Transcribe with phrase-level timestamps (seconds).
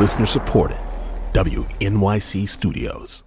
[0.00, 0.78] Listener supported.
[1.34, 3.22] WNYC Studios.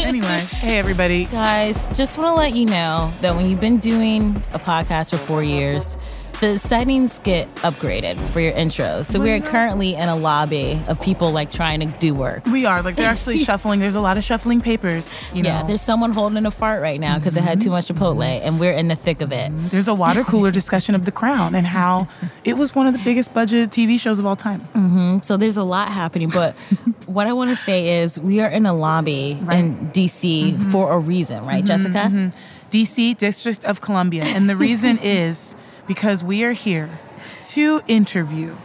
[0.00, 1.26] Anyway, hey everybody.
[1.26, 5.18] Guys, just want to let you know that when you've been doing a podcast for
[5.18, 5.96] four years,
[6.40, 9.06] the settings get upgraded for your intros.
[9.06, 12.44] So we're currently in a lobby of people like trying to do work.
[12.46, 13.80] We are like they're actually shuffling.
[13.80, 15.14] There's a lot of shuffling papers.
[15.32, 17.86] You know, Yeah, there's someone holding a fart right now because it had too much
[17.86, 18.46] Chipotle, mm-hmm.
[18.46, 19.50] and we're in the thick of it.
[19.50, 19.68] Mm-hmm.
[19.68, 22.08] there's a water cooler discussion of The Crown and how
[22.44, 24.60] it was one of the biggest budget TV shows of all time.
[24.74, 25.18] Mm-hmm.
[25.22, 26.28] So there's a lot happening.
[26.28, 26.54] But
[27.06, 30.98] what I want to say is we are in a lobby in DC for a
[30.98, 32.32] reason, right, Jessica?
[32.70, 35.54] DC District of Columbia, and the reason is
[35.86, 36.98] because we are here
[37.46, 38.56] to interview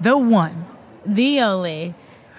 [0.00, 0.66] the one
[1.04, 1.94] The only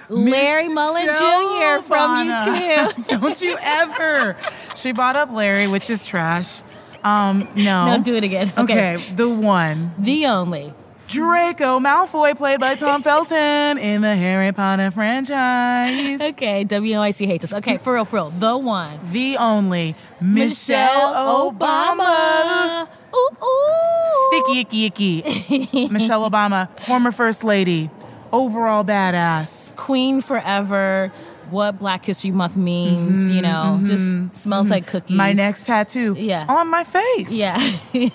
[0.09, 1.83] Larry Mullen Jr.
[1.83, 2.87] from Obama.
[2.89, 3.07] U2.
[3.21, 4.35] Don't you ever?
[4.75, 6.63] She bought up Larry, which is trash.
[7.03, 7.85] Um, no.
[7.95, 8.51] No, do it again.
[8.57, 8.95] Okay.
[8.95, 10.73] Okay, the one The only.
[11.07, 16.21] Draco Malfoy, played by Tom Felton in the Harry Potter franchise.
[16.21, 17.53] Okay, WNYC hates us.
[17.53, 18.29] Okay, for real, for real.
[18.29, 18.99] The one.
[19.11, 22.87] The only Michelle, Obama.
[23.15, 23.88] Ooh, ooh.
[24.31, 25.87] Sticky icky icky.
[25.91, 27.89] Michelle Obama, former first lady,
[28.31, 29.75] overall badass.
[29.75, 31.11] Queen forever.
[31.49, 35.09] What Black History Month means, you know, just smells like cookies.
[35.09, 36.15] Mm-hmm, My next tattoo.
[36.15, 36.45] Yeah.
[36.47, 37.31] On my face.
[37.31, 37.57] Yeah.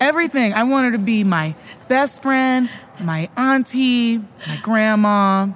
[0.00, 0.52] Everything.
[0.52, 1.54] I want her to be my
[1.88, 2.68] best friend,
[3.02, 5.48] my auntie, my grandma,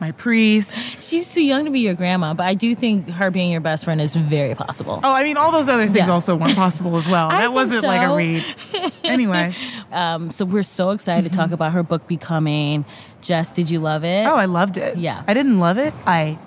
[0.00, 1.08] my priest.
[1.10, 3.84] She's too young to be your grandma, but I do think her being your best
[3.84, 5.00] friend is very possible.
[5.02, 6.12] Oh, I mean, all those other things Yeah.
[6.12, 7.28] also weren't possible as well.
[7.36, 8.42] That wasn't like a read.
[9.04, 9.54] Anyway.
[9.92, 11.40] Um, so we're so excited to Mm-hmm.
[11.48, 12.84] talk about her book Becoming.
[13.20, 14.26] Jess, did you love it?
[14.26, 14.96] Oh, I loved it.
[14.98, 15.22] Yeah.
[15.28, 15.94] I didn't love it.
[16.06, 16.38] I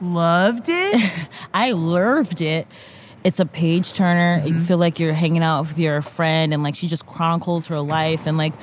[0.00, 1.12] loved it.
[1.54, 2.66] I loved it.
[3.24, 4.38] It's a page turner.
[4.40, 4.48] Mm-hmm.
[4.54, 7.80] You feel like you're hanging out with your friend, and like she just chronicles her
[7.80, 8.54] life and like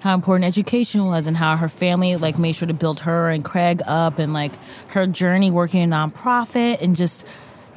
[0.00, 3.44] how important education was, and how her family like made sure to build her and
[3.44, 4.52] Craig up, and like
[4.88, 7.26] her journey working in a nonprofit, and just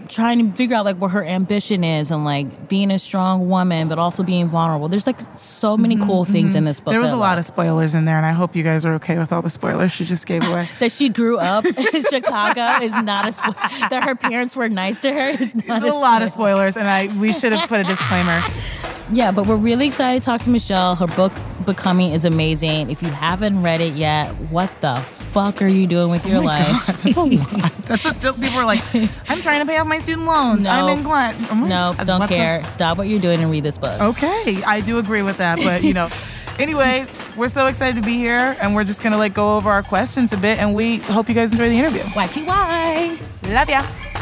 [0.07, 3.87] trying to figure out like what her ambition is, and like being a strong woman,
[3.87, 4.87] but also being vulnerable.
[4.87, 6.87] There's like so many cool things in this book.
[6.87, 6.91] Mm-hmm.
[6.93, 9.17] there was a lot of spoilers in there, and I hope you guys are okay
[9.17, 10.67] with all the spoilers she just gave away.
[10.79, 13.55] that she grew up in Chicago is not a spoiler.
[13.89, 16.87] That her parents were nice to her is not There's a lot of spoilers, and
[16.87, 18.43] I we should have put a disclaimer.
[19.13, 20.95] Yeah, but we're really excited to talk to Michelle.
[20.95, 21.31] Her book
[21.65, 22.89] Becoming is amazing.
[22.89, 26.45] If you haven't read it yet, what the fuck are you doing with your oh
[26.45, 26.85] life?
[27.03, 27.71] That's a lot.
[27.85, 28.81] That's a, people are like,
[29.29, 30.63] I'm trying to pay off my student loans.
[30.63, 30.71] No.
[30.71, 31.35] I'm in Glen.
[31.51, 32.63] I'm like, No, don't care.
[32.65, 34.01] Stop what you're doing and read this book.
[34.01, 36.09] Okay, I do agree with that, but you know.
[36.59, 39.81] Anyway, we're so excited to be here, and we're just gonna like go over our
[39.81, 42.01] questions a bit, and we hope you guys enjoy the interview.
[42.01, 43.19] YQY.
[43.51, 44.12] Love ya.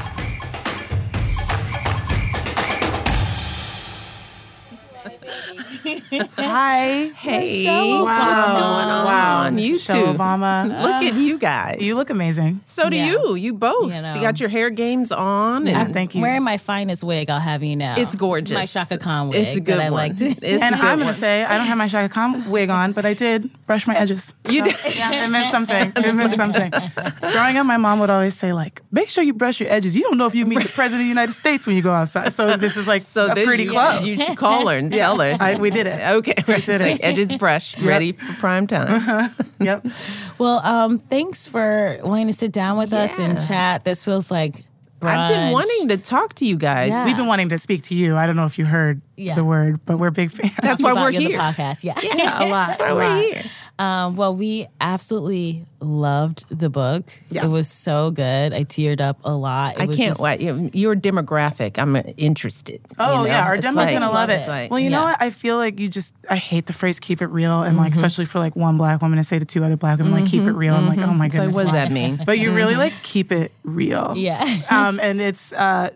[5.86, 7.12] Hi.
[7.16, 9.06] Hey, Michelle what's going on?
[9.06, 10.18] Wow, you Michelle two.
[10.18, 10.68] Obama.
[10.68, 11.78] Look at you guys.
[11.80, 12.62] You look amazing.
[12.66, 13.08] so do Yeah.
[13.08, 13.36] you.
[13.36, 13.94] You both.
[13.94, 14.16] You know.
[14.16, 16.22] You, got your hair games on, and Yeah, thank you.
[16.22, 17.96] Wearing my finest wig, I'll have you know.
[17.98, 18.54] it's gorgeous.
[18.54, 19.94] my Chaka Khan wig It's a good that I one.
[20.10, 20.22] liked.
[20.22, 21.14] It's and a good I'm gonna one.
[21.16, 24.34] say I don't have my Chaka Khan wig on, but I did brush my edges.
[24.50, 24.96] You So, did.
[24.96, 25.94] Yeah, it meant something.
[26.02, 26.72] It meant something.
[27.22, 29.96] Growing up, my mom would always say like, "Make sure you brush your edges.
[29.96, 31.92] You don't know if you meet the president of the United States when you go
[31.94, 34.04] outside." So this is like So a pretty you, close.
[34.06, 35.38] You should call her and tell her.
[35.40, 36.00] I, we did it.
[36.18, 36.64] okay, right.
[36.66, 37.04] did It's like it.
[37.04, 39.32] edges brush, ready for prime time.
[39.60, 39.86] Yep.
[40.38, 43.84] Well, um, thanks for wanting to sit down with us and chat.
[43.84, 44.64] This feels like
[45.04, 46.90] I've been wanting to talk to you guys.
[46.90, 47.06] Yeah.
[47.06, 48.18] We've been wanting to speak to you.
[48.18, 49.36] I don't know if you heard Yeah.
[49.36, 50.54] the word, but we're big fans.
[50.62, 51.38] That's why about we're you here.
[51.38, 51.94] The podcast, yeah.
[52.44, 52.70] a lot.
[52.70, 53.18] That's why a we're lot.
[53.24, 53.44] here.
[53.82, 57.12] Um, well, we absolutely loved the book.
[57.30, 57.46] Yeah.
[57.46, 58.54] It was so good.
[58.54, 59.76] I teared up a lot.
[59.78, 60.40] It I was can't just- wait.
[60.40, 62.82] You- Your demographic, I'm uh, interested.
[63.00, 63.26] Oh you know?
[63.34, 64.34] yeah, our It's demo's like- gonna love it.
[64.34, 65.12] it's like- well, you know Yeah.
[65.12, 65.22] what?
[65.22, 68.26] I feel like you just I hate the phrase "keep it real" and like especially
[68.26, 70.52] for like one black woman to say to two other black women like "keep it
[70.52, 71.56] real." I'm like, oh my So goodness.
[71.56, 71.80] what does why?
[71.80, 72.22] that mean?
[72.24, 74.14] But you really like keep it real.
[74.16, 74.62] Yeah.
[74.70, 75.90] um, and it's uh,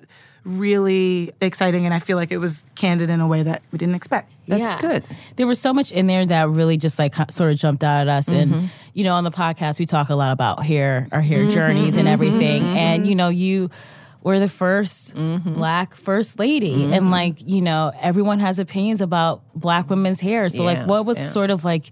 [0.45, 3.95] really exciting, and I feel like it was candid in a way that we didn't
[3.95, 4.31] expect.
[4.47, 4.77] That's Yeah.
[4.79, 5.03] good.
[5.35, 8.07] There was so much in there that really just like sort of jumped out at
[8.07, 8.29] us.
[8.29, 8.53] Mm-hmm.
[8.53, 11.49] And, you know, on the podcast, we talk a lot about hair, our hair Mm-hmm,
[11.51, 12.63] journeys and everything.
[12.63, 13.69] And, you know, you
[14.21, 15.53] were the 1st Mm-hmm.
[15.53, 16.93] black first lady.
[16.93, 20.47] And, like, you know, everyone has opinions about black women's hair.
[20.49, 21.27] So, Yeah, like, what was yeah.
[21.27, 21.89] sort of like,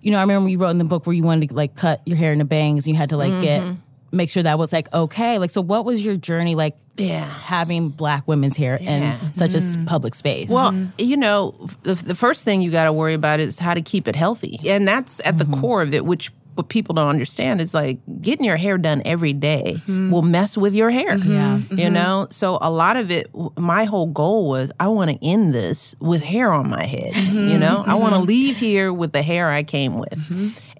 [0.00, 2.00] you know, I remember you wrote in the book where you wanted to like cut
[2.06, 3.80] your hair into bangs and you had to like get, Mm-hmm.
[4.12, 5.38] Make sure that was like okay.
[5.38, 7.24] Like, so what was your journey like Yeah.
[7.24, 9.18] having black women's hair Yeah.
[9.20, 9.84] in such a mm-hmm.
[9.84, 10.50] public space?
[10.50, 10.90] Well, mm-hmm.
[10.98, 14.08] you know, the, the first thing you got to worry about is how to keep
[14.08, 14.60] it healthy.
[14.66, 15.60] And that's at the mm-hmm.
[15.60, 19.32] core of it, which what people don't understand is like getting your hair done every
[19.32, 21.16] day will mess with your hair.
[21.16, 21.60] Yeah.
[21.70, 22.26] You know?
[22.30, 26.20] So a lot of it, my whole goal was I want to end this with
[26.20, 27.14] hair on my head.
[27.14, 27.84] You know?
[27.86, 30.18] I want to leave here with the hair I came with.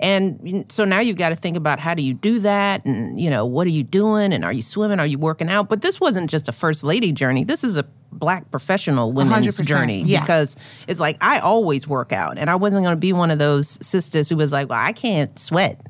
[0.00, 2.84] And so now you've got to think about how do you do that?
[2.84, 4.32] And, you know, what are you doing?
[4.32, 5.00] And are you swimming?
[5.00, 5.68] Are you working out?
[5.68, 7.44] But this wasn't just a first lady journey.
[7.44, 10.20] This is a black professional women's 100%, journey yeah.
[10.20, 10.56] because
[10.86, 13.78] it's like I always work out and I wasn't going to be one of those
[13.86, 15.80] sisters who was like, well, I can't sweat,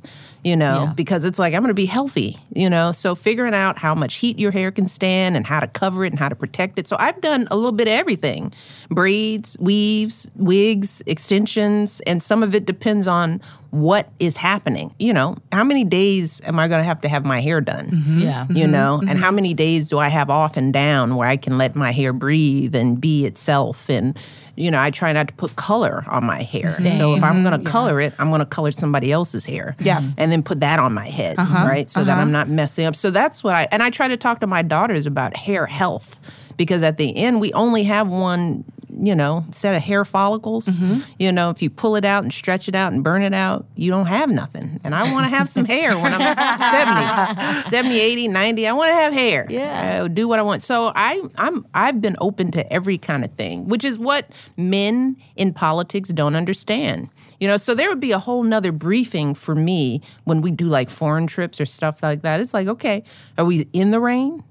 [0.44, 0.92] you know, Yeah.
[0.94, 2.92] because it's like I'm going to be healthy, you know.
[2.92, 6.12] So figuring out how much heat your hair can stand and how to cover it
[6.12, 6.88] and how to protect it.
[6.88, 8.52] So I've done a little bit of everything
[8.90, 13.40] braids, weaves, wigs, extensions, and some of it depends on
[13.70, 14.94] what is happening.
[14.98, 17.88] You know, how many days am I going to have to have my hair done?
[17.90, 18.20] Mm-hmm.
[18.20, 18.44] Yeah.
[18.44, 18.56] Mm-hmm.
[18.56, 19.08] you know mm-hmm.
[19.08, 21.90] and how many days do i have off and down where i can let my
[21.92, 24.16] hair breathe and be itself and
[24.58, 26.70] you know i try not to put color on my hair.
[26.70, 29.98] So if i'm going to color it i'm going to color somebody else's hair Yeah.
[29.98, 30.08] Uh-huh.
[30.18, 31.88] and then put that on my head right?
[31.88, 32.96] So that i'm not messing up.
[32.96, 36.18] So that's what i and i try to talk to my daughters about hair health
[36.56, 38.64] because at the end we only have one
[39.00, 41.00] you know set of hair follicles Mm-hmm.
[41.18, 43.64] you know if you pull it out and stretch it out and burn it out
[43.76, 44.80] you don't have nothing.
[44.84, 48.90] And i want to have some hair when i'm 70 70 80 90 i want
[48.90, 49.46] to have hair.
[49.48, 50.02] Yeah.
[50.04, 50.62] Uh, do what i want.
[50.62, 55.16] So i i'm i've been open to every kind of thing which is what men
[55.36, 57.08] in politics don't understand.
[57.40, 60.66] You know so there would be a whole nother briefing for me when we do
[60.66, 62.40] like foreign trips or stuff like that.
[62.40, 63.04] It's like okay
[63.36, 64.42] are we in the rain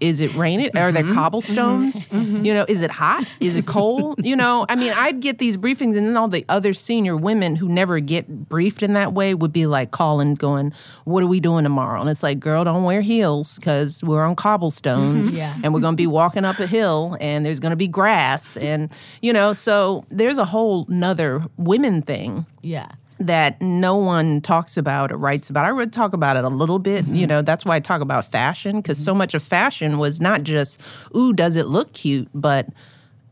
[0.00, 0.76] is it raining?
[0.76, 1.10] Are there mm-hmm.
[1.10, 1.14] Mm-hmm.
[1.14, 2.08] cobblestones?
[2.08, 2.44] Mm-hmm.
[2.44, 3.24] You know, is it hot?
[3.40, 4.24] Is it cold?
[4.24, 7.56] You know, I mean, I'd get these briefings, and then all the other senior women
[7.56, 10.72] who never get briefed in that way would be like calling, going,
[11.04, 14.36] "What are we doing tomorrow?" And it's like, "Girl, don't wear heels because we're on
[14.36, 15.54] cobblestones, Yeah.
[15.62, 18.56] and we're going to be walking up a hill, and there's going to be grass,
[18.56, 18.90] and
[19.22, 22.88] you know, so there's a whole nother women thing." Yeah.
[23.18, 25.64] That no one talks about or writes about.
[25.64, 27.04] I would talk about it a little bit.
[27.04, 27.14] Mm-hmm.
[27.14, 30.42] You know, that's why I talk about fashion because so much of fashion was not
[30.42, 30.80] just,
[31.16, 32.68] ooh, does it look cute, but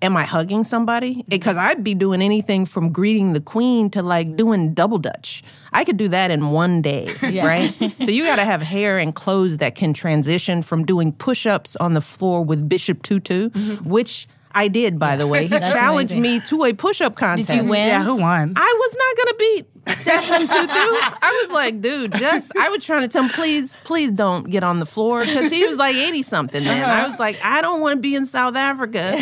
[0.01, 1.17] am I hugging somebody?
[1.17, 1.29] Mm-hmm.
[1.29, 5.43] Because I'd be doing anything from greeting the queen to like doing double dutch.
[5.73, 7.47] I could do that in one day, Yeah.
[7.47, 7.71] right?
[8.03, 11.77] so you got to have hair and clothes that can transition from doing push ups
[11.77, 13.51] on the floor with Bishop Tutu,
[13.83, 15.43] which I did, by the way.
[15.43, 15.55] He Mm-hmm.
[15.61, 16.41] That's challenged amazing.
[16.41, 17.53] me to a push up contest.
[17.53, 17.89] you win?
[17.89, 18.53] Yeah, who won?
[18.57, 20.79] I was not gonna beat Desmond Tutu.
[20.79, 24.65] I was like, dude, just I was trying to tell him, please, please don't get
[24.65, 26.63] on the floor because he was like eighty something.
[26.65, 29.17] Then I was like, I don't want to be in South Africa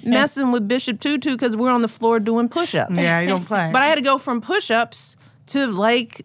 [0.04, 2.94] messing with Bishop Tutu because we're on the floor doing push-ups.
[3.00, 3.70] yeah, you don't play.
[3.72, 5.16] But I had to go from push-ups
[5.46, 6.24] to like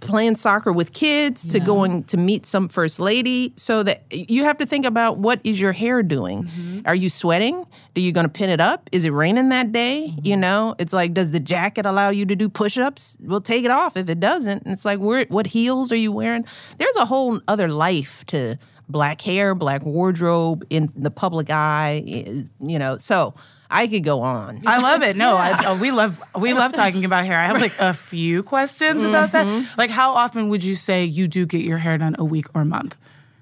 [0.00, 3.52] playing soccer with kids to going to meet some first lady.
[3.56, 6.44] So that you have to think about what is your hair doing?
[6.44, 6.80] Mm-hmm.
[6.86, 7.64] are you sweating?
[7.96, 8.88] Are you going to pin it up?
[8.92, 10.08] Is it raining that day?
[10.08, 10.26] Mm-hmm.
[10.26, 13.16] you know it's like does the jacket allow you to do push-ups?
[13.20, 13.96] We'll take it off.
[13.96, 16.44] If it doesn't and it's like where, what heels are you wearing?
[16.78, 18.58] There's a whole other life to
[18.88, 22.02] black hair black wardrobe in the public eye
[22.60, 22.98] you know.
[22.98, 23.34] So
[23.70, 25.16] i could go on I love it.
[25.16, 27.38] No, I, uh, we love we love talking about hair.
[27.38, 29.46] I have like a few questions about that.
[29.76, 32.62] Like, how often would you say you do get your hair done a week or
[32.62, 32.96] a month?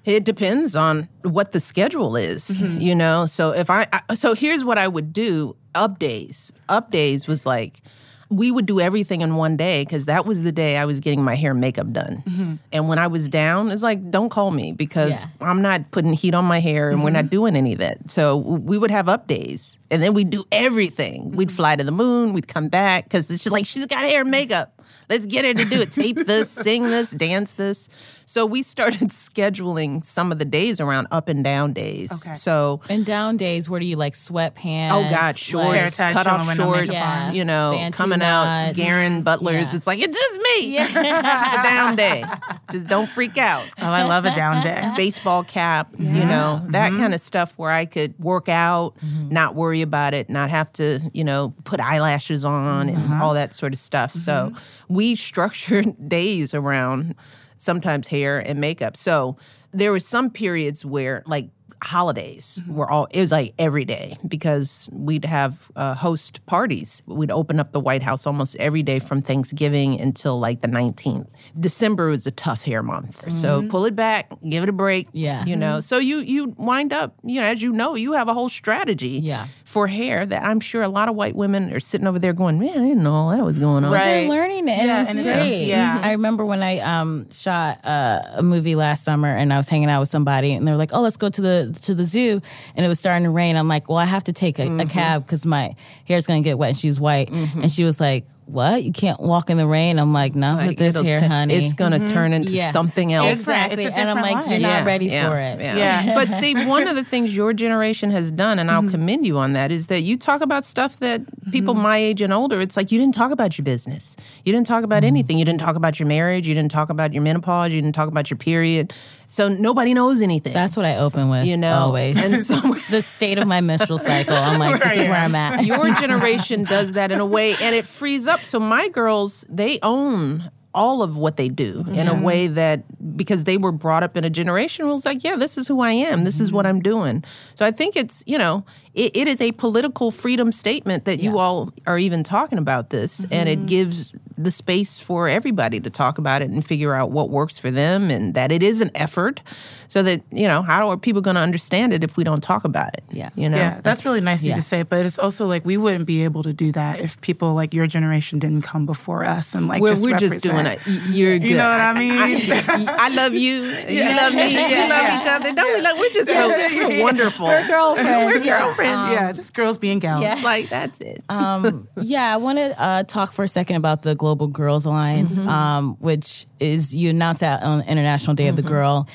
[0.05, 3.25] It depends on what the schedule is, you know.
[3.25, 5.55] So if I, I so here's what I would do.
[5.75, 7.81] Up days, up days was like
[8.29, 11.23] we would do everything in one day because that was the day I was getting
[11.23, 12.23] my hair and makeup done.
[12.27, 12.55] Mm-hmm.
[12.73, 15.27] And when I was down, it's like don't call me because Yeah.
[15.41, 17.29] I'm not putting heat on my hair and we're not mm-hmm.
[17.29, 18.09] doing any of that.
[18.09, 21.31] So we would have up days, and then we'd do everything.
[21.31, 21.55] We'd mm-hmm.
[21.55, 22.33] fly to the moon.
[22.33, 24.76] We'd come back because it's just like she's got hair and makeup.
[25.09, 25.91] Let's get her to do it.
[25.91, 27.89] Tape this, sing this, dance this.
[28.25, 32.11] So we started scheduling some of the days around up and down days.
[32.11, 32.33] Okay.
[32.33, 34.91] So And down days, where do you like sweatpants?
[34.91, 37.35] Oh God, like- shorts, Hair tied, cut off showing shorts, makeup on.
[37.35, 38.69] you know, Bantu coming out, knots.
[38.71, 39.69] scaring butlers.
[39.69, 39.75] Yeah.
[39.77, 40.77] It's like it's just me.
[40.77, 42.25] it's a down day.
[42.71, 43.69] Just don't freak out.
[43.81, 44.91] Oh, I love a down day.
[44.97, 46.99] Baseball cap, you know, that mm-hmm.
[47.01, 49.29] kind of stuff where I could work out, mm-hmm.
[49.29, 53.21] not worry about it, not have to, you know, put eyelashes on and mm-hmm.
[53.21, 54.13] all that sort of stuff.
[54.13, 54.53] So
[54.87, 57.15] we structured days around
[57.57, 58.95] sometimes hair and makeup.
[58.95, 59.37] So
[59.71, 61.49] there were some periods where like
[61.83, 67.31] holidays were all it was like every day because we'd have uh, host parties we'd
[67.31, 71.27] open up the white house almost every day from thanksgiving until like the 19th
[71.59, 75.45] december was a tough hair month so pull it back give it a break Yeah.
[75.45, 78.33] you know so you you wind up you know as you know you have a
[78.33, 79.47] whole strategy Yeah.
[79.63, 82.59] for hair that i'm sure a lot of white women are sitting over there going
[82.59, 84.21] man i didn't know all that was going on Right.
[84.21, 85.65] They're learning it, and Yeah, it's and it's- great.
[85.67, 85.99] yeah.
[86.03, 89.89] I remember when I um, shot uh, a movie last summer, and I was hanging
[89.89, 92.41] out with somebody, and they were like, "Oh, let's go to the to the zoo,"
[92.75, 93.55] and it was starting to rain.
[93.55, 94.89] I'm like, "Well, I have to take a, a mm-hmm.
[94.89, 97.63] cab because my hair's going to get wet." And she was white, mm-hmm.
[97.63, 98.25] and she was like.
[98.47, 98.83] What?
[98.83, 99.99] You can't walk in the rain.
[99.99, 101.53] I'm like, not with Like, this it'll here, tu- honey.
[101.55, 102.71] It's going to turn into Yeah.
[102.71, 103.27] something else.
[103.31, 103.85] Exactly.
[103.85, 104.79] And I'm like, you're life.
[104.79, 105.59] not ready for it.
[105.59, 105.75] Yeah.
[105.75, 106.15] Yeah.
[106.15, 108.91] but see, one of the things your generation has done, and I'll Mm-hmm.
[108.91, 112.31] commend you on that, is that you talk about stuff that people my age and
[112.33, 114.15] older, it's like you didn't talk about your business.
[114.45, 114.85] You didn't talk Mm-hmm.
[114.85, 115.37] about anything.
[115.39, 116.47] You didn't talk about your marriage.
[116.47, 117.71] You didn't talk about your menopause.
[117.71, 118.93] You didn't talk about your period.
[119.29, 120.53] So nobody knows anything.
[120.53, 121.45] That's what I open with.
[121.45, 122.23] you know, always.
[122.23, 122.55] And so
[122.89, 124.35] the state of my menstrual cycle.
[124.35, 125.65] I'm like, this is where I'm at.
[125.65, 129.79] your generation does that in a way and it frees up so my girls they
[129.83, 132.83] own all of what they do in a way that
[133.17, 135.91] because they were brought up in a generation where like yeah this is who i
[135.91, 136.23] am.
[136.23, 136.75] This is what mm-hmm.
[136.75, 137.23] i'm doing.
[137.55, 138.63] So i think it's you know
[138.93, 143.25] it, it is a political freedom statement that you all are even talking about this
[143.31, 143.67] and it mm-hmm.
[143.67, 147.71] gives the space for everybody to talk about it and figure out what works for
[147.71, 149.41] them and that it is an effort
[149.87, 152.63] so that you know how are people going to understand it if we don't talk
[152.63, 153.29] about it Yeah.
[153.35, 154.55] you know Yeah, that's really nice of you yeah.
[154.57, 157.53] to say, but it's also like we wouldn't be able to do that if people
[157.55, 160.79] like your generation didn't come before us and like We're, just we're just doing it.
[161.09, 161.49] You're good.
[161.49, 162.11] You know what I mean?
[162.13, 163.63] I, I love you.
[163.97, 164.53] You love me.
[164.55, 165.53] We love each other.
[165.53, 165.81] Don't we?
[165.81, 167.47] Love, we're just so we're wonderful.
[167.47, 168.31] We're girlfriends.
[168.33, 168.59] We're yeah.
[168.59, 169.11] girlfriends.
[169.13, 170.21] yeah, just girls being gals.
[170.21, 170.39] yeah.
[170.43, 171.23] Like that's it.
[171.29, 175.39] um, yeah, I want to uh, talk for a second about the Global Girls Alliance,
[175.39, 175.47] mm-hmm.
[175.47, 178.71] um, which is you announced that on International Day of the mm-hmm.
[178.71, 179.07] Girl.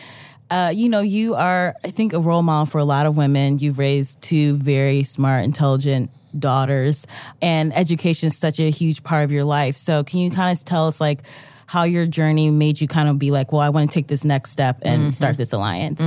[0.51, 3.59] Uh, you know, you are, I think, a role model for a lot of women.
[3.59, 7.07] You've raised two very smart, intelligent daughters,
[7.41, 9.77] and education is such a huge part of your life.
[9.77, 11.21] So, can you kind of tell us, like,
[11.67, 14.27] how your journey made you kind of be like, well, I want to take this
[14.27, 15.11] next step and mm-hmm.
[15.11, 16.03] start this alliance?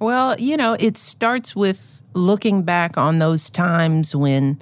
[0.00, 4.60] Well, you know, it starts with looking back on those times when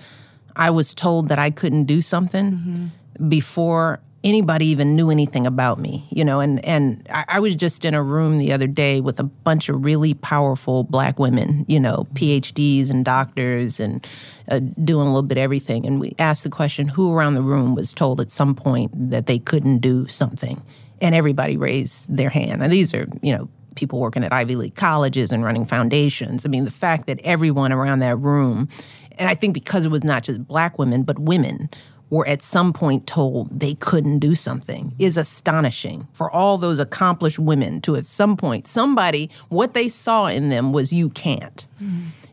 [0.57, 2.90] I was told that I couldn't do something
[3.27, 7.85] before anybody even knew anything about me, you know, and, and I, I was just
[7.85, 11.79] in a room the other day with a bunch of really powerful black women, you
[11.79, 14.07] know, PhDs and doctors and
[14.51, 15.87] uh, doing a little bit everything.
[15.87, 19.27] And we asked the question who around the room was told at some point that
[19.27, 20.61] they couldn't do something?
[21.01, 22.61] And everybody raised their hand.
[22.61, 26.45] And these are, you know, people working at Ivy League colleges and running foundations.
[26.45, 28.69] I mean, the fact that everyone around that room,
[29.17, 31.71] and I think because it was not just black women, but women,
[32.11, 37.38] were at some point told they couldn't do something is astonishing for all those accomplished
[37.38, 41.67] women to at some point somebody what they saw in them was you can't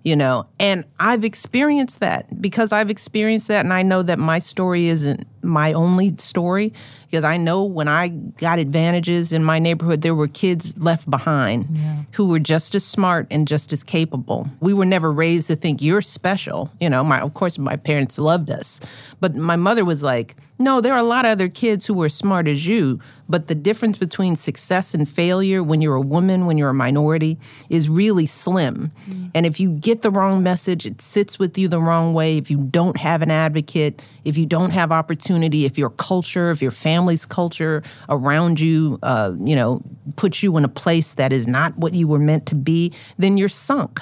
[0.04, 0.46] you know?
[0.60, 5.26] And i've experienced that because i've experienced that and i know that my story isn't
[5.46, 6.74] my only story
[7.06, 11.68] because i know when i got advantages in my neighborhood there were kids left behind
[12.14, 14.48] who were just as smart and just as capable.
[14.60, 16.72] We were never raised to think you're special.
[16.80, 18.80] You know my of course my parents loved us.
[19.20, 22.08] But my mother was like no, there are a lot of other kids who are
[22.08, 26.58] smart as you, but the difference between success and failure when you're a woman, when
[26.58, 27.38] you're a minority,
[27.70, 28.92] is really slim.
[29.10, 29.32] Mm.
[29.36, 32.38] And if you get the wrong message, it sits with you the wrong way.
[32.38, 36.62] If you don't have an advocate, if you don't have opportunity, if your culture, if
[36.62, 39.82] your family's culture around you, uh, you know,
[40.16, 43.38] puts you in a place that is not what you were meant to be, then
[43.38, 44.02] you're sunk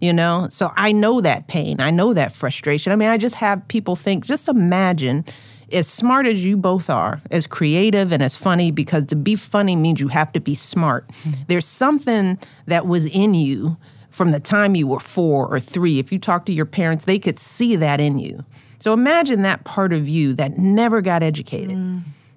[0.00, 0.46] you know?
[0.50, 1.80] So i know that pain.
[1.80, 2.92] I know that frustration.
[2.92, 5.24] I mean i just have people think just imagine
[5.72, 9.76] as smart as you both are as creative and as funny because to be funny
[9.76, 11.10] means you have to be smart.
[11.46, 13.76] There's something that was in you
[14.10, 15.98] from the time you were four or three.
[15.98, 18.44] If you talk to your parents they could see that in you
[18.78, 21.76] so imagine that part of you that never got educated.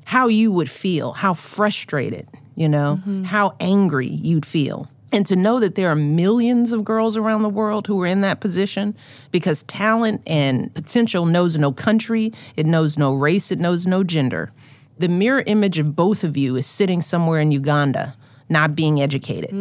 [0.06, 4.90] How you would feel how frustrated you know how angry you'd feel.
[5.14, 8.22] And to know that there are millions of girls around the world who are in
[8.22, 8.96] that position
[9.32, 14.52] because talent and potential knows no country, it knows no race, it knows no gender.
[15.00, 18.16] The mirror image of both of you is sitting somewhere in Uganda,
[18.52, 19.52] not being educated,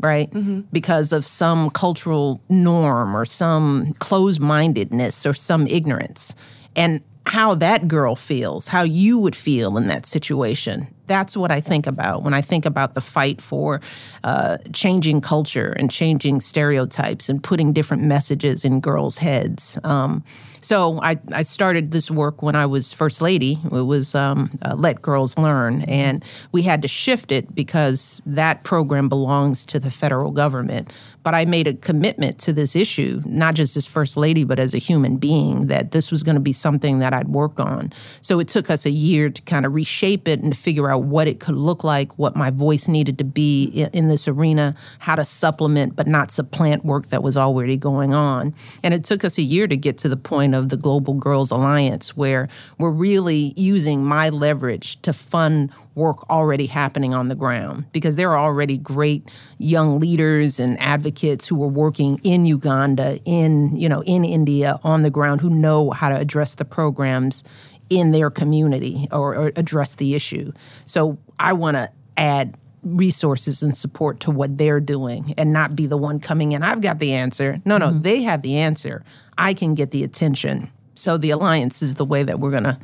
[0.00, 0.28] right?
[0.72, 6.34] Because of some cultural norm or some closed mindedness or some ignorance.
[6.76, 10.92] And how that girl feels, how you would feel in that situation.
[11.06, 13.80] That's what I think about when I think about the fight for
[14.24, 19.78] uh, changing culture and changing stereotypes and putting different messages in girls' heads.
[19.84, 20.24] Um,
[20.62, 23.58] so I, I started this work when I was first lady.
[23.64, 28.62] It was um, uh, Let Girls Learn, and we had to shift it because that
[28.62, 30.92] program belongs to the federal government.
[31.22, 34.74] But I made a commitment to this issue, not just as first lady, but as
[34.74, 37.92] a human being, that this was going to be something that I'd worked on.
[38.22, 41.04] So it took us a year to kind of reshape it and to figure out
[41.04, 44.74] what it could look like, what my voice needed to be in, in this arena,
[44.98, 48.52] how to supplement but not supplant work that was already going on.
[48.82, 51.52] And it took us a year to get to the point of the Global Girls
[51.52, 52.48] Alliance, where
[52.78, 58.30] we're really using my leverage to fund work already happening on the ground because there
[58.30, 61.11] are already great young leaders and advocates
[61.46, 65.90] who are working in Uganda, in you know, in India on the ground who know
[65.90, 67.44] how to address the programs
[67.90, 70.52] in their community or, or address the issue.
[70.86, 75.86] So I want to add resources and support to what they're doing and not be
[75.86, 76.62] the one coming in.
[76.62, 77.60] I've got the answer.
[77.64, 78.02] No, no, mm-hmm.
[78.02, 79.04] they have the answer.
[79.38, 80.70] I can get the attention.
[80.94, 82.78] So the alliance is the way that we're going to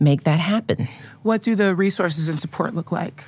[0.00, 0.88] make that happen.
[1.22, 3.24] What do the resources and support look like?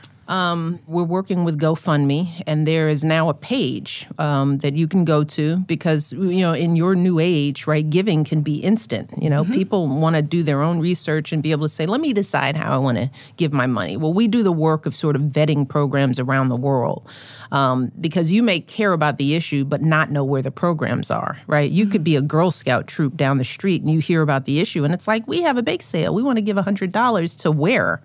[0.87, 5.25] We're working with GoFundMe, and there is now a page um, that you can go
[5.25, 7.89] to because you know in your new age, right?
[7.89, 9.11] Giving can be instant.
[9.21, 12.01] You know, people want to do their own research and be able to say, "Let
[12.01, 14.95] me decide how I want to give my money." Well, we do the work of
[14.97, 17.09] sort of vetting programs around the world
[17.53, 21.39] um, because you may care about the issue but not know where the programs are.
[21.47, 21.71] Right?
[21.71, 24.61] You could be a Girl Scout troop down the street and you hear about the
[24.61, 26.15] issue, and it's like, "We have a bake sale.
[26.15, 28.03] We want to give hundred dollars to where?"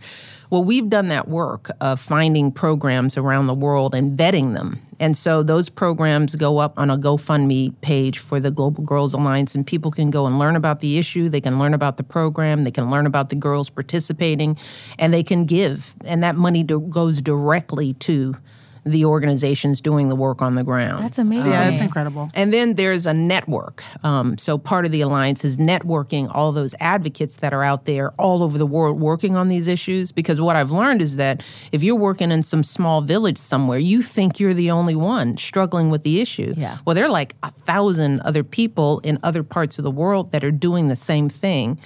[0.50, 4.82] Well, we've done that work of finding programs around the world and vetting them.
[5.00, 9.54] And so those programs go up on a GoFundMe page for the Global Girls Alliance,
[9.54, 11.30] and people can go and learn about the issue.
[11.30, 12.64] They can learn about the program.
[12.64, 14.58] They can learn about the girls participating,
[14.98, 15.94] and they can give.
[16.04, 18.36] And that money do- goes directly to
[18.84, 21.04] the organizations doing the work on the ground.
[21.04, 21.52] That's amazing.
[21.52, 22.30] Yeah, that's incredible.
[22.34, 23.84] And then there's a network.
[24.04, 28.12] Um, so part of the alliance is networking all those advocates that are out there
[28.12, 30.12] all over the world working on these issues.
[30.12, 34.02] Because what I've learned is that if you're working in some small village somewhere, you
[34.02, 36.54] think you're the only one struggling with the issue.
[36.56, 36.78] Yeah.
[36.86, 40.44] Well, there are like a thousand other people in other parts of the world that
[40.44, 41.80] are doing the same thing.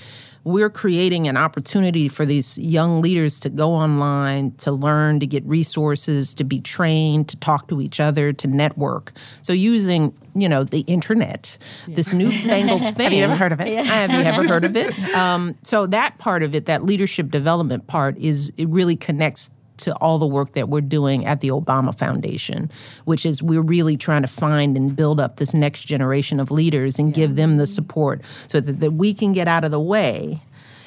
[0.43, 5.45] We're creating an opportunity for these young leaders to go online, to learn, to get
[5.45, 9.13] resources, to be trained, to talk to each other, to network.
[9.41, 11.57] So using, you know, the internet,
[11.87, 13.03] this newfangled thing.
[13.03, 13.69] Have you ever heard of it?
[13.69, 13.83] Yeah.
[13.83, 14.93] Have you ever heard of it?
[15.13, 19.51] Um, so that part of it, that leadership development part, is it really connects
[19.83, 22.69] to all the work that we're doing at the Obama Foundation,
[23.05, 26.99] which is we're really trying to find and build up this next generation of leaders
[26.99, 30.41] and give them the support so that, that we can get out of the way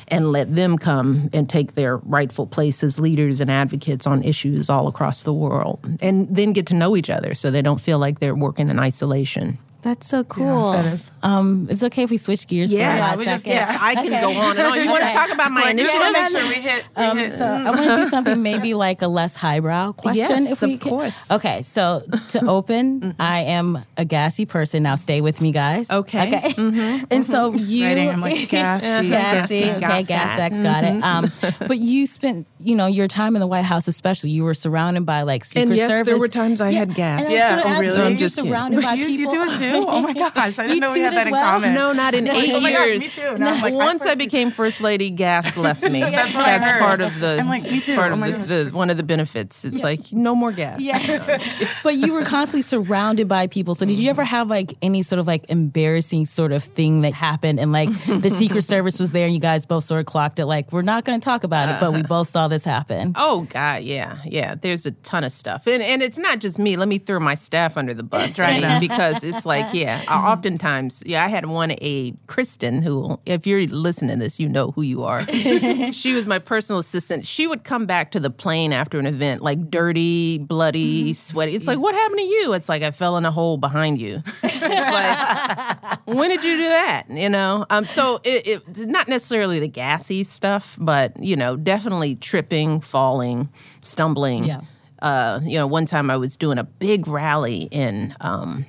[0.08, 4.70] and let them come and take their rightful place as leaders and advocates on issues
[4.70, 7.98] all across the world and then get to know each other so they don't feel
[7.98, 9.58] like they're working in isolation.
[9.82, 10.72] That's so cool.
[10.72, 11.10] that is.
[11.22, 13.56] Um, it's okay if we switch gears for a hot we just- second.
[13.56, 13.78] yeah.
[13.80, 14.82] I can go on and on.
[14.82, 16.00] You want to talk about my initiative?
[16.02, 16.84] Yeah, make sure we hit.
[16.96, 17.32] We Um, hit.
[17.34, 20.28] so I want to do something maybe like a less highbrow question.
[20.44, 20.90] Yes, if we of can.
[20.90, 21.30] course.
[21.30, 24.82] Okay, so to open, I am a gassy person.
[24.82, 25.88] Now stay with me, guys.
[25.90, 26.38] Okay.
[26.48, 27.04] Okay.
[27.10, 29.60] And so you Writing, I'm like, gassy, gassy.
[29.60, 29.70] gassy.
[29.70, 30.52] Okay, Got gas that.
[30.52, 31.02] X got it.
[31.02, 31.30] Um,
[31.68, 34.30] but you spent, you know, your time in the White House, especially.
[34.30, 37.20] You were surrounded by like Secret And yes, there were times I had gas.
[37.20, 38.02] And I was Yeah, gonna oh, ask you, really?
[38.02, 39.12] I'm you just surrounded by people.
[39.12, 39.75] you do it too?
[39.86, 41.52] Oh my gosh, I didn't know we had that in well?
[41.52, 41.74] common.
[41.74, 43.16] No, not in eight Oh gosh, years.
[43.22, 43.38] too.
[43.38, 46.00] Now I'm like, Once I I became first lady, gas left me.
[46.00, 46.80] That's heard.
[46.80, 47.38] part of the.
[47.38, 47.94] I'm like, me too.
[47.96, 49.64] Part Oh of the, the one of the benefits.
[49.64, 50.80] It's like no more gas.
[50.80, 51.38] Yeah.
[51.82, 53.74] but you were constantly surrounded by people.
[53.74, 57.12] So did you ever have like any sort of like embarrassing sort of thing that
[57.12, 60.38] happened and like the Secret Service was there and you guys both sort of clocked
[60.38, 62.08] it like we're not going to talk about it, but we uh-huh.
[62.08, 63.12] both saw this happen.
[63.16, 64.54] Oh God, yeah, yeah.
[64.54, 66.76] There's a ton of stuff, and and it's not just me.
[66.76, 68.80] Let me throw my staff under the bus, right.
[68.80, 70.04] Because it's like, yeah.
[70.08, 71.24] I- Oftentimes, yeah.
[71.24, 75.04] I had one a Kristen, who, if you're listening to this, you know who you
[75.04, 75.24] are.
[75.92, 77.26] she was my personal assistant.
[77.26, 81.54] She would come back to the plane after an event, like dirty, bloody, sweaty.
[81.54, 82.52] It's like, what happened to you?
[82.54, 84.22] It's like I fell in a hole behind you.
[84.68, 87.04] It's like, when did you do that?
[87.08, 91.56] You know, um, so it, it, it's not necessarily the gassy stuff, but you know,
[91.56, 93.48] definitely tripping, falling,
[93.82, 94.44] stumbling.
[94.44, 94.62] Yeah.
[95.00, 98.14] Uh, you know, one time I was doing a big rally in.
[98.20, 98.64] Um,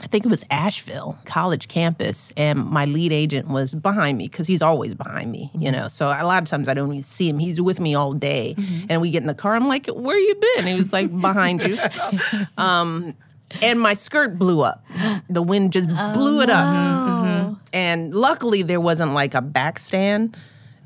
[0.00, 4.46] I think it was Asheville college campus, and my lead agent was behind me because
[4.46, 5.88] he's always behind me, you know.
[5.88, 8.54] So a lot of times I don't even see him; he's with me all day.
[8.88, 11.62] And we get in the car, I'm like, "Where you been?" He was like, "Behind
[11.62, 11.78] you."
[12.58, 13.14] um,
[13.62, 14.84] and my skirt blew up.
[15.28, 16.66] The wind just blew it up.
[16.66, 17.54] Mm-hmm.
[17.72, 20.36] And luckily, there wasn't like a backstand,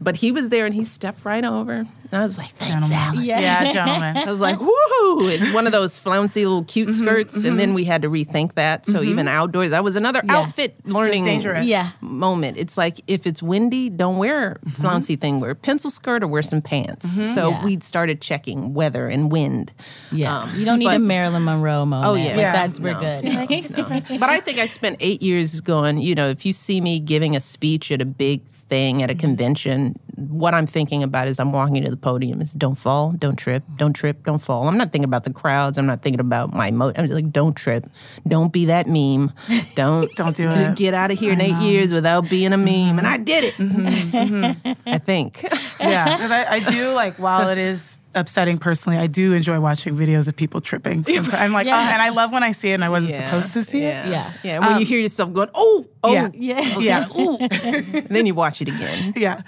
[0.00, 1.86] but he was there and he stepped right over.
[2.12, 3.40] And I was like, "Thanks, Alan." Yeah.
[3.42, 4.16] Yeah, gentlemen.
[4.18, 5.32] I was like, woohoo!
[5.32, 7.44] It's one of those flouncy little cute Mm-hmm, skirts.
[7.44, 8.84] And then we had to rethink that.
[8.86, 10.36] So even outdoors, that was another Yeah.
[10.38, 11.66] outfit learning dangerous.
[11.66, 11.88] Yeah.
[12.00, 12.58] moment.
[12.58, 14.82] It's like if it's windy, don't wear a Mm-hmm.
[14.82, 15.40] flouncy thing.
[15.40, 17.16] Wear a pencil skirt or wear some pants.
[17.34, 17.64] So Yeah.
[17.64, 19.72] we started checking weather and wind.
[20.12, 20.40] Yeah.
[20.40, 22.06] Um, you don't need but- a Marilyn Monroe moment.
[22.10, 22.28] Oh, yeah.
[22.28, 22.52] Like, Yeah.
[22.52, 23.22] that's we're No, good.
[24.20, 27.34] but I think I spent eight years going, you know, if you see me giving
[27.36, 29.02] a speech at a big thing Mm-hmm.
[29.04, 32.74] at a convention, what I'm thinking about is I'm walking to the podium is don't
[32.76, 34.68] fall, don't trip, don't trip, don't fall.
[34.68, 35.78] I'm not thinking about the crowds.
[35.78, 36.88] I'm not thinking about my mo.
[36.96, 37.86] I'm just like, don't trip,
[38.26, 39.32] don't be that meme,
[39.74, 40.76] don't Don't do it.
[40.76, 42.98] Get out of here in eight years without being a meme, Mm-hmm.
[42.98, 44.76] and I did it.
[44.86, 45.42] I think.
[45.80, 48.98] yeah, because I, I do like while it is upsetting personally.
[48.98, 51.04] I do enjoy watching videos of people tripping.
[51.04, 51.34] Sometimes.
[51.34, 51.76] I'm like, Yeah.
[51.76, 53.82] oh, and I love when I see it and I wasn't Yeah, supposed to see
[53.82, 54.06] yeah.
[54.06, 54.10] it.
[54.10, 54.32] Yeah.
[54.42, 56.30] Yeah, when you hear yourself going, oh, oh, Yeah.
[56.34, 56.78] Yeah.
[56.78, 57.06] Yeah.
[57.18, 59.12] ooh, and then you watch it again.
[59.16, 59.40] Yeah.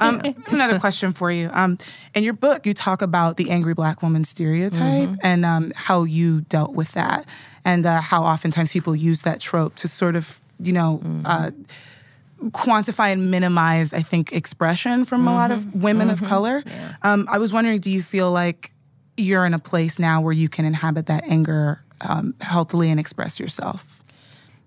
[0.00, 1.50] Um, another question for you.
[1.52, 1.78] Um,
[2.14, 6.40] in your book, you talk about the angry black woman stereotype and um, how you
[6.42, 7.26] dealt with that,
[7.64, 11.50] and uh, how oftentimes people use that trope to sort of, you know, uh,
[12.44, 16.62] quantify and minimize, I think, expression from a lot of women of color.
[17.02, 18.72] Um, I was wondering, do you feel like
[19.16, 23.40] you're in a place now where you can inhabit that anger um, healthily and express
[23.40, 24.02] yourself?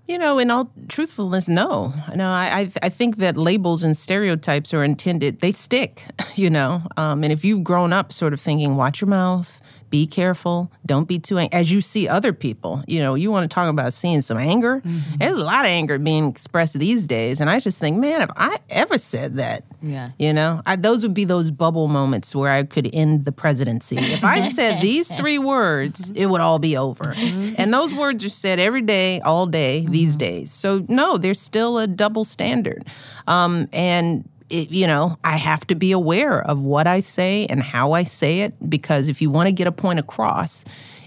[0.08, 1.94] You know, in all truthfulness, no.
[2.16, 5.42] No, I, I I think that labels and stereotypes are intended.
[5.42, 6.06] They stick.
[6.36, 10.08] You know, um, and if you've grown up sort of thinking, watch your mouth, be
[10.08, 11.58] careful, don't be too angry.
[11.58, 14.82] As you see other people, you know, you want to talk about seeing some anger.
[14.82, 15.18] Mm-hmm.
[15.18, 18.30] There's a lot of anger being expressed these days, and I just think, man, if
[18.36, 20.12] I ever said that, Yeah.
[20.20, 23.98] you know, I, those would be those bubble moments where I could end the presidency.
[23.98, 27.14] If I said these three words, it would all be over.
[27.14, 27.56] Mm-hmm.
[27.58, 30.20] And those words are said every day, all day these mm-hmm.
[30.20, 30.52] days.
[30.52, 32.86] So no, there's still a double standard.
[33.28, 37.62] Um, and it, you know, I have to be aware of what I say and
[37.62, 40.66] how I say it because if you want to get a point across,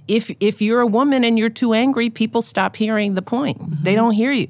[0.08, 3.60] if if you're a woman and you're too angry, people stop hearing the point.
[3.84, 4.48] They don't hear you.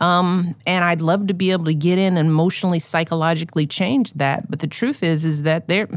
[0.00, 4.50] Um, and I'd love to be able to get in and emotionally, psychologically change that.
[4.50, 5.88] But the truth is, is that there,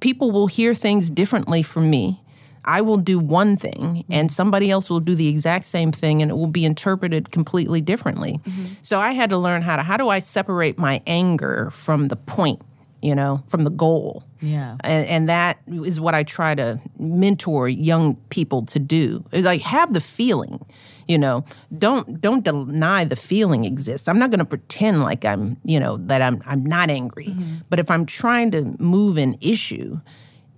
[0.00, 2.22] people will hear things differently from me.
[2.64, 4.12] I will do one thing, mm-hmm.
[4.12, 7.80] and somebody else will do the exact same thing, and it will be interpreted completely
[7.80, 8.40] differently.
[8.44, 8.64] Mm-hmm.
[8.82, 12.16] So I had to learn how to how do I separate my anger from the
[12.16, 12.62] point,
[13.02, 14.24] you know, from the goal.
[14.40, 14.76] Yeah.
[14.80, 19.24] And, and that is what I try to mentor young people to do.
[19.32, 20.64] Is like have the feeling,
[21.08, 21.44] you know.
[21.76, 24.06] Don't don't deny the feeling exists.
[24.08, 27.26] I'm not going to pretend like I'm, you know, that I'm I'm not angry.
[27.26, 27.54] Mm-hmm.
[27.68, 30.00] But if I'm trying to move an issue,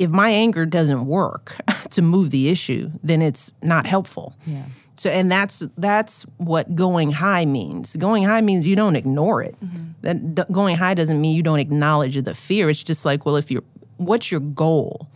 [0.01, 1.55] if my anger doesn't work
[1.91, 4.35] to move the issue, then it's not helpful.
[4.47, 4.65] Yeah.
[4.97, 7.97] So and that's that's what going high means.
[7.97, 9.55] Going high means you don't ignore it.
[9.65, 9.85] Mm-hmm.
[10.03, 12.69] That d- going high doesn't mean you don't acknowledge the fear.
[12.69, 13.65] It's just like, well, if you're
[13.99, 15.09] what's your goal?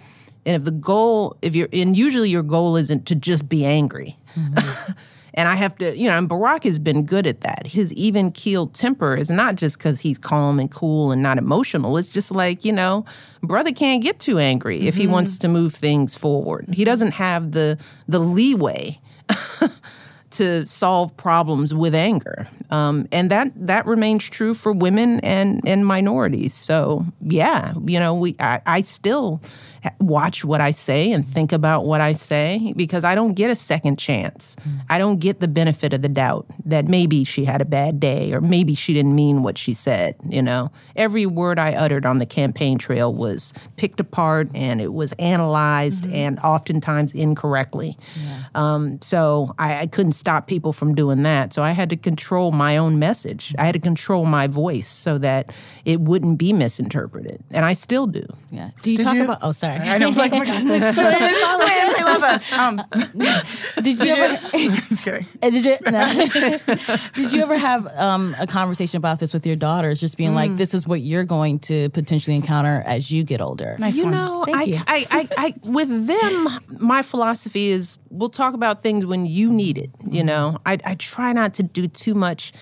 [0.46, 4.18] And if the goal, if you're and usually your goal isn't to just be angry.
[4.36, 4.92] Mm-hmm.
[5.34, 7.66] and I have to, you know, and Barack has been good at that.
[7.66, 11.98] His even keeled temper is not just because he's calm and cool and not emotional.
[11.98, 13.04] It's just like, you know,
[13.42, 16.66] brother can't get too angry if he wants to move things forward.
[16.72, 19.00] He doesn't have the the leeway
[20.30, 25.84] to solve problems with anger, um, and that that remains true for women and and
[25.84, 26.54] minorities.
[26.54, 29.40] So yeah, you know, we I, I still
[30.00, 33.54] watch what I say and think about what I say because I don't get a
[33.54, 34.56] second chance.
[34.88, 38.32] I don't get the benefit of the doubt that maybe she had a bad day
[38.32, 40.16] or maybe she didn't mean what she said.
[40.28, 44.92] You know, every word I uttered on the campaign trail was picked apart and it
[44.92, 47.98] was analyzed and oftentimes incorrectly.
[48.54, 51.52] Um, so I, I couldn't stop people from doing that.
[51.52, 53.54] So I had to control my own message.
[53.58, 55.52] I had to control my voice so that
[55.84, 58.24] it wouldn't be misinterpreted, and I still do.
[58.50, 58.70] Yeah.
[58.82, 59.38] Do you Did talk you- about?
[59.42, 59.73] Oh, sorry.
[59.82, 61.96] I know, like, oh my God.
[61.96, 62.52] they love us.
[62.52, 62.82] Um,
[63.82, 64.48] Did you ever?
[64.58, 65.26] just kidding.
[65.42, 66.58] Uh, Did you, no.
[67.14, 70.00] did you ever have um, a conversation about this with your daughters?
[70.00, 73.76] Just being like, this is what you're going to potentially encounter as you get older.
[73.78, 74.12] Nice You one.
[74.12, 74.78] know, Thank I, you.
[74.86, 76.48] I, I, I, with them,
[76.80, 79.90] my philosophy is we'll talk about things when you need it.
[80.08, 82.52] You know, I, I try not to do too much.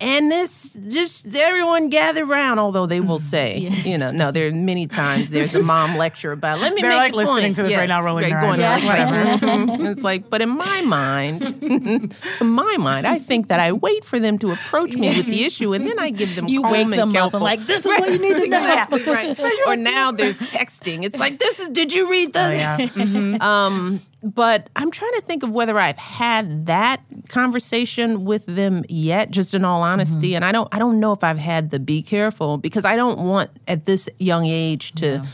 [0.00, 4.52] And this, just everyone gather around, although they will say, you know, no, there are
[4.52, 7.56] many times there's a mom lecture about, let me They're like the listening point.
[7.56, 8.58] to this right now, rolling their eyes.
[8.84, 9.82] right, Whatever.
[9.92, 11.42] It's like, but in my mind,
[12.38, 15.44] to my mind, I think that I wait for them to approach me with the
[15.44, 17.60] issue and then I give them You calm wake and them up careful- and like,
[17.66, 18.58] this is what you need to know.
[18.58, 19.38] Exactly right.
[19.66, 21.04] or now there's texting.
[21.04, 21.68] It's like this is.
[21.70, 22.42] Did you read this?
[22.42, 22.76] Oh, yeah.
[22.78, 23.40] Mhm.
[23.42, 29.30] Um, but I'm trying to think of whether I've had that conversation with them yet.
[29.30, 30.68] Just in all honesty, and I don't.
[30.72, 34.08] I don't know if I've had the be careful because I don't want at this
[34.18, 35.24] young age to.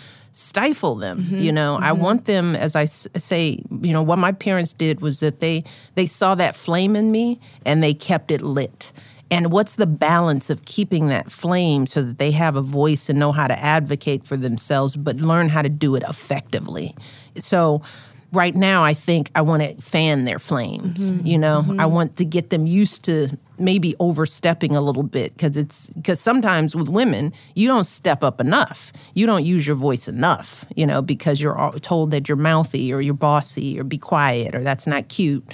[0.40, 1.38] Stifle them, mm-hmm.
[1.38, 1.79] you know.
[1.81, 2.01] I mm-hmm.
[2.01, 5.64] want them, as I s- say, you know, what my parents did was that they
[5.96, 8.92] they saw that flame in me and they kept it lit.
[9.33, 13.18] And what's the balance of keeping that flame so that they have a voice and
[13.18, 16.94] know how to advocate for themselves, but learn how to do it effectively?
[17.35, 17.83] So,
[18.31, 21.11] right now, I think I want to fan their flames.
[21.11, 21.27] Mm-hmm.
[21.27, 25.56] You know, I want to get them used to maybe overstepping a little bit because
[25.56, 28.92] it's because sometimes with women, you don't step up enough.
[29.14, 33.00] You don't use your voice enough, you know, because you're told that you're mouthy or
[33.00, 35.44] you're bossy or be quiet or that's not cute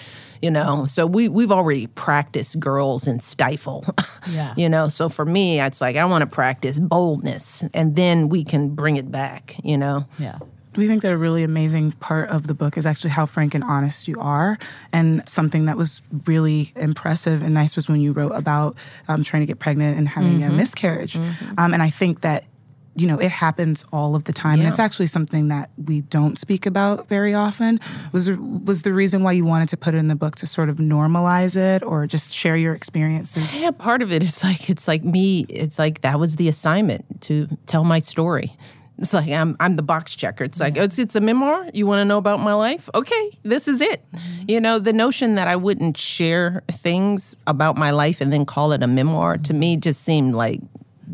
[0.43, 3.83] you know so we we've already practiced girls and stifle
[4.31, 4.53] Yeah.
[4.57, 8.43] you know so for me it's like i want to practice boldness and then we
[8.45, 10.39] can bring it back you know Yeah.
[10.77, 13.65] We think that a really amazing part of the book is actually how frank and
[13.65, 14.59] honest you are.
[14.93, 18.77] And something that was really impressive and nice was when you wrote about
[19.09, 21.17] um, trying to get pregnant and having a miscarriage.
[21.59, 22.45] Um, and I think that
[22.97, 26.39] you know it happens all of the time and it's actually something that we don't
[26.39, 27.81] speak about very often
[28.13, 30.69] was was the reason why you wanted to put it in the book to sort
[30.69, 34.87] of normalize it or just share your experiences Yeah, part of it is like it's
[34.87, 35.45] like me.
[35.49, 38.53] It's like that was the assignment to tell my story.
[38.99, 40.45] It's like I'm I'm the box checker.
[40.45, 41.69] It's like it's it's a memoir.
[41.75, 42.89] You want to know about my life?
[42.95, 44.03] Okay, this is it.
[44.13, 44.45] Mm-hmm.
[44.49, 48.73] You know, the notion that I wouldn't share things about my life and then call
[48.73, 49.81] it a memoir to me mm-hmm.
[49.81, 50.61] just seemed like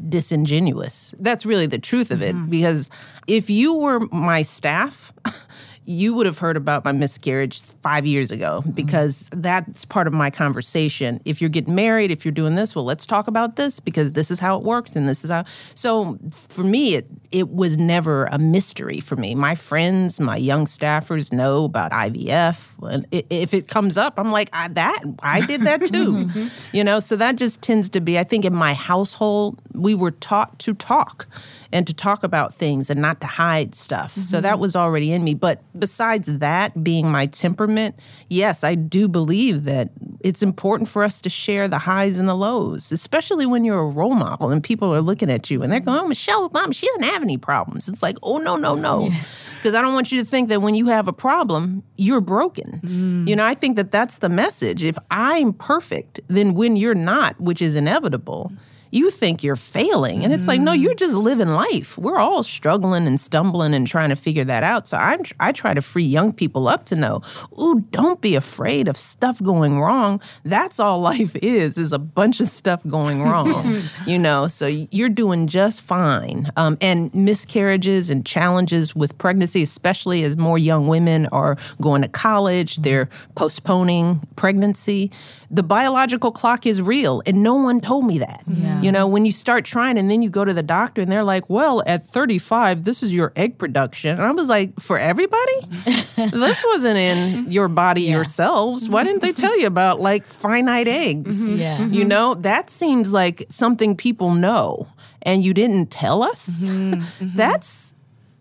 [0.09, 1.15] disingenuous.
[1.19, 2.51] That's really the truth of it mm-hmm.
[2.51, 2.91] because
[3.27, 5.13] if you were my staff,
[5.85, 10.31] you would have heard about my miscarriage five years ago because that's part of my
[10.31, 11.21] conversation.
[11.25, 14.31] If you're getting married, if you're doing this, well, let's talk about this because this
[14.31, 15.45] is how it works and this is how.
[15.75, 19.35] So for me, it it was never a mystery for me.
[19.35, 22.75] My friends, my young staffers know about IVF.
[22.91, 26.01] And if it comes up, I'm like, I, that I did that too.
[26.21, 26.49] Mm-hmm.
[26.73, 28.19] you know, so that just tends to be.
[28.19, 31.27] I think in my household, we were taught to talk
[31.73, 34.13] and to talk about things and not to hide stuff.
[34.13, 34.61] So that mm-hmm.
[34.61, 35.35] was already in me.
[35.35, 37.97] But besides that being my temperament,
[38.29, 39.91] yes, I do believe that
[40.21, 43.89] it's important for us to share the highs and the lows, especially when you're a
[43.89, 46.87] role model and people are looking at you and they're going, oh, Michelle, mom, she
[46.89, 47.89] doesn't have any problems.
[47.89, 49.11] It's like, oh, no, no, no.
[49.57, 52.81] Because I don't want you to think that when you have a problem, you're broken.
[52.85, 53.29] Mm.
[53.29, 54.83] You know, I think that that's the message.
[54.83, 58.53] If I'm perfect, then when you're not, which is inevitable,
[58.91, 60.25] you think you're failing.
[60.25, 61.97] And it's like, no, you're just living life.
[61.97, 64.87] We're all struggling and stumbling and trying to figure that out.
[64.87, 67.23] So I'm, I try to free young people up to know,
[67.61, 70.21] ooh, don't be afraid of stuff going wrong.
[70.45, 74.49] That's all life is, is a bunch of stuff going wrong, you know?
[74.49, 76.51] So you're doing just fine.
[76.57, 82.09] Um, and miscarriages and challenges with pregnancy, especially as more young women are going to
[82.09, 85.11] college, they're postponing pregnancy.
[85.51, 88.45] The biological clock is real, and no one told me that.
[88.83, 91.25] You know, when you start trying and then you go to the doctor and they're
[91.25, 94.17] like, well, at 35, this is your egg production.
[94.17, 95.61] And I was like, for everybody?
[96.17, 98.89] this wasn't in your body yourselves.
[98.89, 101.51] Why didn't they tell you about like finite eggs?
[101.51, 101.61] Mm-hmm.
[101.61, 101.79] Yeah.
[101.81, 102.09] You mm-hmm.
[102.09, 104.89] know, that seems like something people know
[105.23, 106.71] and you didn't tell us.
[106.71, 107.29] Mm-hmm.
[107.37, 107.95] that's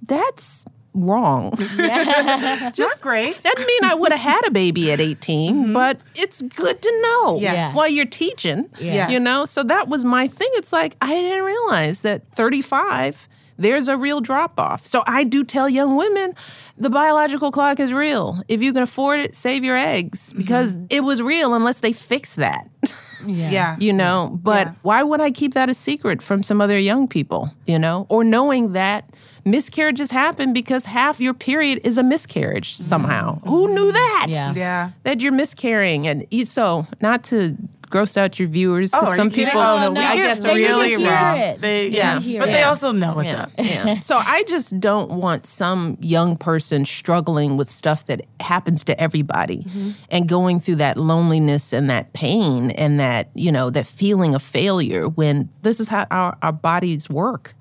[0.06, 1.54] that's wrong.
[2.74, 5.74] just great Doesn't mean I would have had a baby at 18, mm-hmm.
[5.74, 7.76] but it's good to know Yes.
[7.76, 8.70] while you're teaching.
[8.80, 9.12] Yes.
[9.12, 10.50] You know, so that was my thing.
[10.54, 14.88] It's like I didn't realize that 35 there's a real drop off.
[14.88, 16.34] So I do tell young women
[16.78, 18.42] the biological clock is real.
[18.48, 20.38] If you can afford it, save your eggs mm-hmm.
[20.38, 22.70] because it was real unless they fix that.
[23.26, 24.74] yeah, you know but Yeah.
[24.84, 28.24] why would i keep that a secret from some other young people you know or
[28.24, 29.10] knowing that
[29.52, 33.50] miscarriages happen because half your period is a miscarriage somehow mm-hmm.
[33.50, 33.94] who knew mm-hmm.
[33.94, 34.54] that Yeah.
[34.56, 37.58] yeah that you're miscarrying and you, so not to
[37.90, 40.54] gross out your viewers 'cause Oh, some people Oh, no, no, we i guess they
[40.54, 41.60] need to really hear it.
[41.60, 42.52] They, They yeah, need to hear but it.
[42.52, 43.52] they also know what's yeah, up.
[43.58, 44.00] yeah.
[44.02, 49.64] So I just don't want some young person struggling with stuff that happens to everybody
[49.64, 49.92] mm-hmm.
[50.12, 54.44] and going through that loneliness and that pain and that, you know, that feeling of
[54.44, 57.56] failure when this is how our, our bodies work.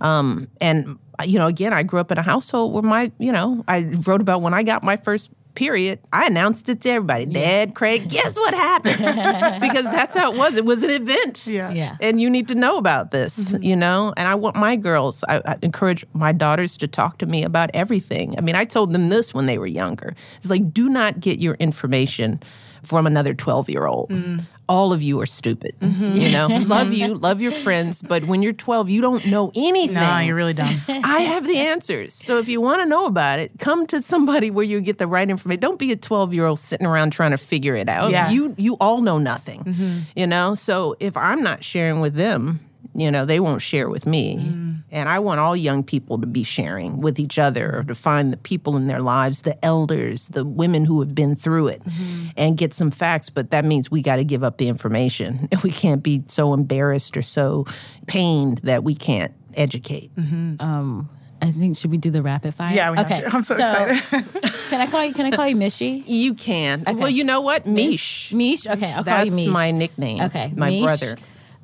[0.00, 3.64] Um, and, you know, again, I grew up in a household where my, you know,
[3.68, 7.26] I wrote about when I got my first period, I announced it to everybody.
[7.26, 8.96] Dad, Craig, guess what happened?
[9.60, 10.56] because that's how it was.
[10.56, 11.70] It was an event Yeah.
[11.70, 11.96] Yeah.
[12.00, 13.62] and you need to know about this, mm-hmm.
[13.62, 14.12] you know?
[14.16, 17.70] And I want my girls, I, I encourage my daughters to talk to me about
[17.74, 18.34] everything.
[18.36, 20.14] I mean, I told them this when they were younger.
[20.36, 22.42] It's like, do not get your information
[22.82, 24.10] from another 12 year old.
[24.10, 24.44] Mm.
[24.68, 25.74] All of you are stupid.
[25.80, 26.16] Mm-hmm.
[26.16, 29.94] You know, love you, love your friends, but when you're 12, you don't know anything.
[29.94, 30.74] No, you're really dumb.
[30.88, 32.14] I have the answers.
[32.14, 35.06] So if you want to know about it, come to somebody where you get the
[35.06, 35.60] right information.
[35.60, 38.10] Don't be a 12 year old sitting around trying to figure it out.
[38.10, 38.30] Yeah.
[38.30, 39.64] You you all know nothing.
[39.64, 39.98] Mm-hmm.
[40.16, 40.54] You know?
[40.54, 42.60] So if I'm not sharing with them,
[42.94, 44.36] you know, they won't share with me.
[44.36, 44.82] Mm.
[44.90, 48.32] And I want all young people to be sharing with each other or to find
[48.32, 52.28] the people in their lives, the elders, the women who have been through it mm-hmm.
[52.36, 53.30] and get some facts.
[53.30, 55.48] But that means we got to give up the information.
[55.64, 57.64] We can't be so embarrassed or so
[58.06, 60.14] pained that we can't educate.
[60.14, 60.56] Mm-hmm.
[60.60, 61.08] Um,
[61.40, 62.74] I think should we do the rapid fire?
[62.74, 63.20] Yeah, we have okay.
[63.22, 63.34] to.
[63.34, 64.02] I'm so excited.
[64.68, 65.14] can I call you?
[65.14, 66.02] Can I call you Mishy?
[66.06, 66.84] You can.
[66.86, 67.66] Well, you know what?
[67.66, 68.32] Mish.
[68.32, 68.66] Mish.
[68.66, 69.46] Okay, I'll call That's you Mish.
[69.46, 70.22] my nickname.
[70.22, 70.82] Okay, My Mish.
[70.82, 71.16] brother.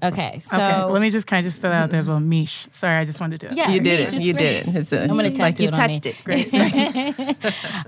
[0.02, 2.20] Okay, so okay, let me just kind of just throw that out there as well.
[2.20, 2.66] Mish.
[2.72, 3.56] Sorry, I just wanted to do it.
[3.58, 4.14] yeah, You did Mish it.
[4.14, 4.64] is You great.
[4.64, 4.76] did it.
[4.80, 6.10] It's, a, I'm gonna it's like you it touched me.
[6.12, 6.24] it.
[6.24, 7.36] Great.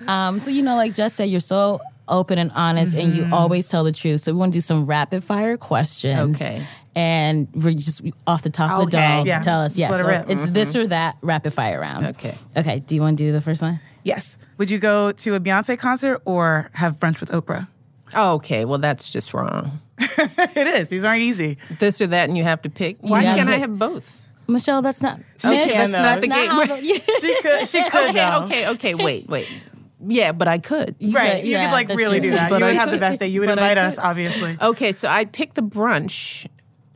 [0.08, 3.30] Um, so you know, like Jess said, you're so open and honest, and Mm-hmm.
[3.30, 4.20] you always tell the truth.
[4.22, 6.40] So we want to do some rapid fire questions.
[6.40, 6.66] Okay.
[6.94, 9.16] and we're just off the top of the Okay.
[9.18, 9.26] dome.
[9.26, 9.40] Yeah.
[9.40, 9.88] Tell us, Just yeah.
[9.90, 10.30] let it So rip.
[10.30, 12.04] it's this or that rapid fire round.
[12.06, 12.34] Okay.
[12.56, 12.80] Okay.
[12.80, 13.80] Do you want to do the first one?
[14.02, 14.36] Yes.
[14.58, 17.66] Would you go to a Beyonce concert or have brunch with Oprah?
[18.14, 19.80] Oh, okay, well that's just wrong.
[20.56, 20.88] it is.
[20.88, 21.58] These aren't easy.
[21.78, 22.96] This or that, and you have to pick.
[23.00, 23.36] Why Yeah.
[23.36, 24.20] can't I have both?
[24.48, 25.20] Michelle, that's not.
[25.38, 26.50] She Miss, can, that's not the game.
[26.50, 26.94] how the- yeah.
[27.20, 27.68] She could.
[27.68, 28.10] She could.
[28.10, 28.42] Okay, though.
[28.44, 28.94] okay, okay.
[28.94, 29.48] Wait, wait.
[30.04, 30.96] Yeah, but I could.
[31.00, 31.44] Right.
[31.44, 32.30] You Yeah, could like really true.
[32.30, 32.50] do that.
[32.50, 33.28] But you would I have the best day.
[33.28, 34.56] You would But invite us, obviously.
[34.60, 36.46] Okay, so I picked the brunch,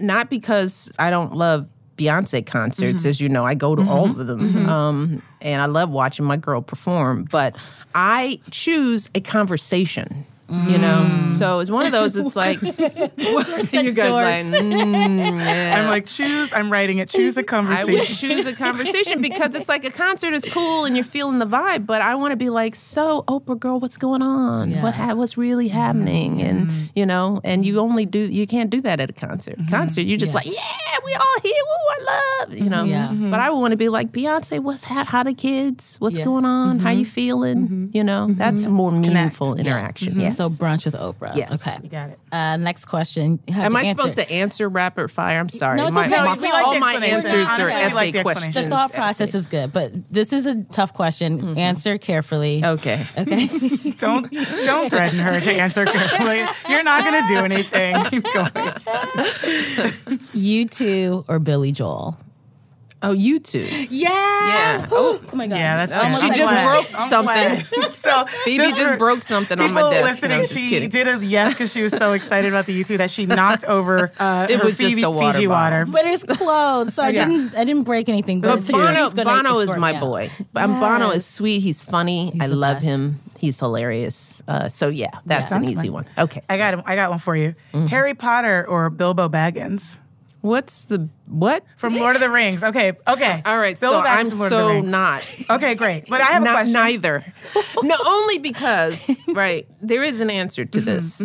[0.00, 3.08] not because I don't love Beyonce concerts, Mm-hmm.
[3.08, 6.36] as you know, I go to all of them, um, and I love watching my
[6.36, 7.24] girl perform.
[7.30, 7.56] But
[7.94, 10.26] I choose a conversation.
[10.48, 11.30] You know, Mm.
[11.32, 12.16] so it's one of those.
[12.16, 14.44] It's like you guys like.
[14.44, 15.76] mm, yeah.
[15.76, 16.52] I'm like, choose.
[16.52, 17.08] I'm writing it.
[17.08, 17.94] Choose a conversation.
[17.94, 21.46] would choose a conversation because it's like a concert is cool and you're feeling the
[21.46, 24.70] vibe, but I want to be like, so Oprah girl, what's going on?
[24.70, 24.82] Yeah.
[24.82, 26.40] What ha- what's really happening?
[26.42, 29.56] And you know, and you only do you can't do that at a concert.
[29.68, 30.36] Concert, you're just Yeah.
[30.36, 31.52] like, yeah, we all here.
[31.66, 32.84] Woo, I love you know.
[32.84, 33.08] Yeah.
[33.08, 33.30] Mm-hmm.
[33.32, 34.60] But I want to be like Beyonce.
[34.60, 35.96] What's how, how the kids?
[35.98, 36.24] What's Yeah.
[36.24, 36.78] going on?
[36.78, 37.90] How you feeling?
[37.92, 40.18] You know, that's more meaningful interaction.
[40.38, 40.56] Yes.
[40.58, 41.36] So brunch with Oprah.
[41.36, 41.66] Yes.
[41.66, 41.78] Okay.
[41.82, 42.18] You got it.
[42.32, 43.40] Uh, next question.
[43.46, 44.00] You have Am to I answer.
[44.02, 45.38] supposed to answer rapid fire?
[45.38, 45.76] I'm sorry.
[45.76, 46.10] No, it's my, okay.
[46.24, 47.38] my- We like all the my explanation.
[47.40, 48.54] answers are essay like the questions.
[48.54, 51.56] The thought process is good, but this is a tough question.
[51.58, 52.62] Answer carefully.
[52.64, 53.06] Okay.
[53.16, 53.46] Okay.
[53.98, 56.44] Don't don't threaten her to answer carefully.
[56.68, 58.04] You're not gonna do anything.
[58.10, 58.50] Keep going.
[60.34, 62.18] U2 or Billy Joel?
[63.08, 63.66] Oh, you two.
[63.90, 64.08] Yeah.
[64.10, 64.86] Yeah.
[64.90, 65.56] Oh, Oh my god.
[65.56, 66.64] Yeah, that's Almost she like just one.
[66.64, 67.92] broke something.
[67.92, 70.02] so Phoebe just for broke something on my desk.
[70.02, 70.88] No, listening, I'm she kidding.
[70.90, 74.12] did a yes because she was so excited about the U2 that she knocked over
[74.18, 75.78] uh, It her was just a water Fiji bottle.
[75.80, 75.86] water.
[75.90, 77.24] But it's closed, so I Yeah.
[77.26, 77.54] didn't.
[77.56, 78.40] I didn't break anything.
[78.40, 80.30] But But it's Bono, he's gonna Bono is my boy.
[80.54, 81.60] Um, Bono is sweet.
[81.60, 82.32] He's funny.
[82.40, 82.86] I love best.
[82.86, 83.20] him.
[83.38, 84.42] He's hilarious.
[84.48, 85.56] Uh, so yeah, that's Yeah.
[85.58, 85.92] an Sounds easy fun.
[85.92, 86.06] one.
[86.18, 86.42] Okay.
[86.48, 87.54] I got I got one for you.
[87.88, 89.98] Harry Potter or Bilbo Baggins
[90.42, 91.64] What's the what?
[91.76, 92.62] from Lord of the Rings.
[92.62, 93.42] Okay, okay.
[93.46, 93.78] All right.
[93.78, 95.36] Bilbo so I'm from Lord of the so not.
[95.50, 96.08] Okay, great.
[96.08, 96.72] But I have a question.
[96.72, 97.24] neither.
[97.82, 101.22] no, only because right there is an answer to Mm-hmm, this.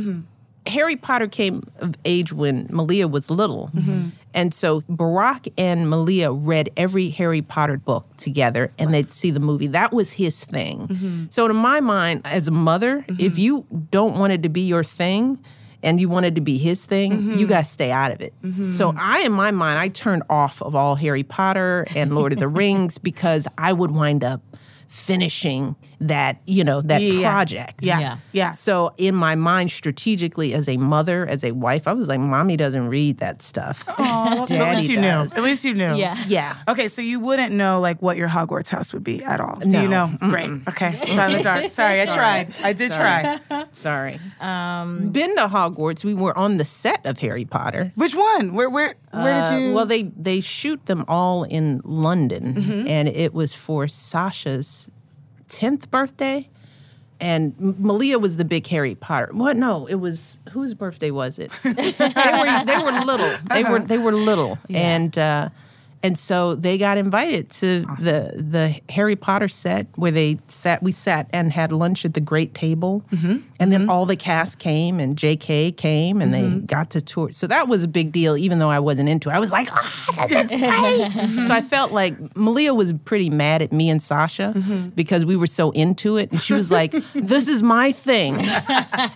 [0.67, 4.09] Harry Potter came of age when Malia was little, Mm-hmm.
[4.35, 9.39] and so Barack and Malia read every Harry Potter book together, and they'd see the
[9.39, 9.65] movie.
[9.67, 10.87] That was his thing.
[10.87, 11.25] Mm-hmm.
[11.31, 14.83] So, in my mind, as a mother, if you don't want it to be your
[14.83, 15.39] thing.
[15.83, 17.33] And you wanted to be his thing, Mm-hmm.
[17.39, 18.33] you got to stay out of it.
[18.73, 22.39] So I, in my mind, I turned off of all Harry Potter and Lord of
[22.39, 24.41] the Rings because I would wind up
[24.87, 27.31] finishing that, you know, that Yeah, yeah.
[27.31, 27.79] project.
[27.81, 28.17] Yeah, Yeah.
[28.31, 28.51] yeah.
[28.51, 32.57] So in my mind, strategically, as a mother, as a wife, I was like, "Mommy
[32.57, 35.31] doesn't read that stuff." Aw, at least you does.
[35.33, 35.37] knew.
[35.37, 35.95] At least you knew.
[35.95, 36.17] Yeah.
[36.27, 36.55] yeah.
[36.67, 39.57] Okay, so you wouldn't know like what your Hogwarts house would be at all.
[39.59, 39.81] Do No.
[39.81, 40.09] you know?
[40.29, 40.49] Great.
[40.69, 40.99] Okay.
[41.05, 41.69] Shot in the dark.
[41.81, 42.53] Sorry, I tried.
[42.63, 43.39] I did Sorry.
[43.47, 43.65] try.
[43.71, 44.13] Sorry.
[44.39, 46.03] Um, Been to Hogwarts.
[46.03, 47.91] We were on the set of Harry Potter.
[47.95, 48.53] Which one?
[48.53, 52.87] Where where where Uh, did you well, they they shoot them all in London, Mm-hmm.
[52.87, 54.89] and it was for Sasha's
[55.51, 56.49] tenth birthday.
[57.19, 59.29] And Malia was the big Harry Potter.
[59.31, 59.55] What?
[59.55, 61.51] No, it was whose birthday was it?
[61.63, 63.31] they were they were little.
[63.53, 65.49] They were they were little, and uh,
[66.03, 70.81] and so they got invited to the the Harry Potter set where they sat.
[70.81, 73.37] We sat and had lunch at the great table, mm-hmm.
[73.59, 73.89] and then mm-hmm.
[73.89, 75.73] all the cast came and J.K.
[75.73, 76.65] came and they mm-hmm.
[76.65, 77.31] got to tour.
[77.31, 79.33] So that was a big deal, even though I wasn't into it.
[79.33, 80.59] I was like, ah, this is
[81.27, 81.47] great.
[81.47, 85.47] so I felt like Malia was pretty mad at me and Sasha because we were
[85.47, 88.37] so into it, and she was like, "This is my thing,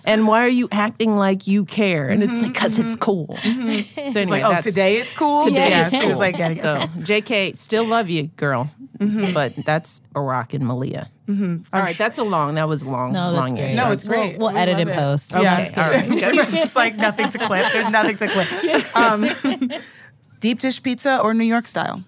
[0.04, 3.50] and why are you acting like you care?" And it's like, "Cause it's cool." So
[3.50, 5.40] anyway, like, oh, that's- today it's cool.
[5.40, 6.20] Today yeah, it's she was cool.
[6.20, 8.70] like getting so JK, still love you, girl.
[8.98, 11.08] But that's Barack and Malia.
[11.28, 12.54] All right, that's a long.
[12.54, 13.12] That was long.
[13.12, 13.68] No, that's long great.
[13.70, 13.82] answer.
[13.82, 14.38] No, it's We'll- great.
[14.38, 14.94] We'll, We edit love in it.
[14.96, 15.32] post.
[15.32, 15.58] Yeah.
[15.68, 16.04] Okay, all right.
[16.38, 17.66] It's just like nothing to clip.
[17.72, 18.48] There's nothing to clip.
[18.96, 19.28] Um,
[20.40, 22.04] deep dish pizza or New York style?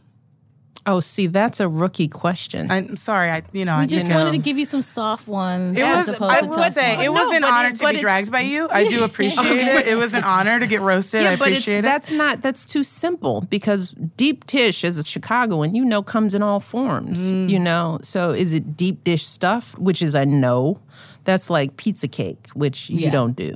[0.91, 2.71] Oh, see, that's a rookie question.
[2.71, 3.31] I'm sorry.
[3.31, 4.25] I you know I just didn't know.
[4.25, 5.77] wanted to give you some soft ones.
[5.79, 6.17] It as was.
[6.17, 7.07] opposed I to would say ones.
[7.07, 8.69] it was No, an honor it- to be dragged by you.
[8.71, 9.87] I do appreciate it.
[9.87, 11.21] It was an honor to get roasted.
[11.23, 11.83] I yeah, but it's, appreciate it.
[11.83, 16.43] that's not that's too simple because deep dish as a Chicagoan, you know, comes in
[16.43, 17.33] all forms.
[17.33, 17.51] Mm.
[17.51, 20.81] You know, so is it deep dish stuff, which is a no.
[21.29, 23.11] That's like pizza cake, which you Yeah.
[23.11, 23.53] don't do.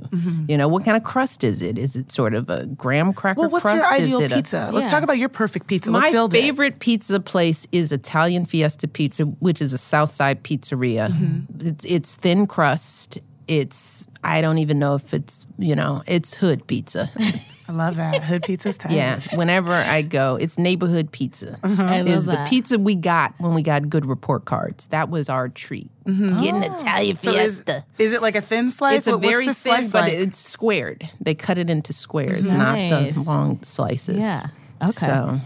[0.47, 1.79] You know, what kind of crust is it?
[1.79, 3.83] Is it sort of a graham cracker well, what's crust?
[3.83, 4.69] your Is ideal it a- pizza?
[4.71, 4.91] Let's Yeah.
[4.91, 5.89] talk about your perfect pizza.
[5.89, 6.41] Let's My build it.
[6.41, 11.09] favorite pizza place is Italian Fiesta Pizza, which is a Southside pizzeria.
[11.09, 11.67] Mm-hmm.
[11.67, 13.17] It's, it's thin crust.
[13.47, 17.09] It's I don't even know if it's you know it's hood pizza.
[17.67, 18.23] I love that.
[18.23, 18.91] Hood pizza's tight.
[18.91, 21.57] yeah, whenever I go, it's neighborhood pizza.
[21.63, 21.81] Mm-hmm.
[21.81, 22.49] I love Is the that.
[22.49, 24.87] pizza we got when we got good report cards?
[24.87, 25.89] That was our treat.
[26.05, 26.39] Mm-hmm.
[26.39, 27.85] Get an Italian So is, fiesta.
[27.97, 28.97] is it like a thin slice?
[28.97, 30.13] it's a What- what's very the thin, slice but like?
[30.13, 31.09] it's squared.
[31.21, 32.91] They cut it into squares, Nice.
[32.91, 34.17] not the long slices.
[34.17, 34.43] Yeah.
[34.81, 34.91] Okay.
[34.91, 35.39] So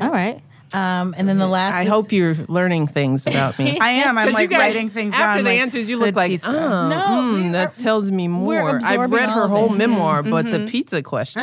[0.00, 0.40] All right.
[0.74, 1.74] Um, and then the last.
[1.74, 3.78] I is- hope you're learning things about me.
[3.80, 4.18] I am.
[4.18, 5.44] I'm like guys- writing things after down.
[5.44, 5.88] the like, answers.
[5.88, 6.50] You look like, pizza.
[6.50, 8.80] oh, No, mm, we that tells me more.
[8.84, 9.76] I've read her whole it.
[9.78, 11.42] memoir, but the pizza question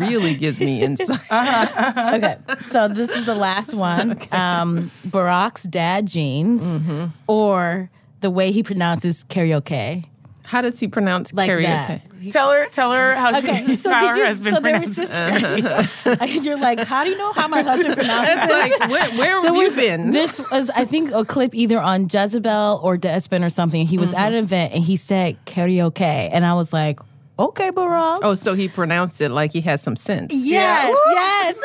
[0.00, 1.20] really gives me insight.
[2.14, 4.12] okay, so this is the last one.
[4.32, 7.06] Um, Barack's dad jeans, Mm-hmm.
[7.26, 7.90] or
[8.20, 10.04] the way he pronounces karaoke,
[10.48, 11.62] How does he pronounce like karaoke?
[11.64, 12.00] that.
[12.32, 14.24] Tell her, tell her how Okay, she so how did her you?
[14.26, 16.36] husband So there was pronounces this.
[16.44, 18.80] you're like, how do you know how my husband pronounces it?
[18.80, 20.10] like, where, where There have you was- been?
[20.10, 23.86] This was, I think, a clip either on Jezebel or Deadspin or something.
[23.86, 24.18] He was Mm-hmm.
[24.20, 26.00] at an event and he said karaoke,
[26.32, 26.98] and I was like,
[27.38, 28.20] okay, Barack.
[28.22, 30.32] oh, so he pronounced it like he had some sense.
[30.34, 31.56] Yes, yes.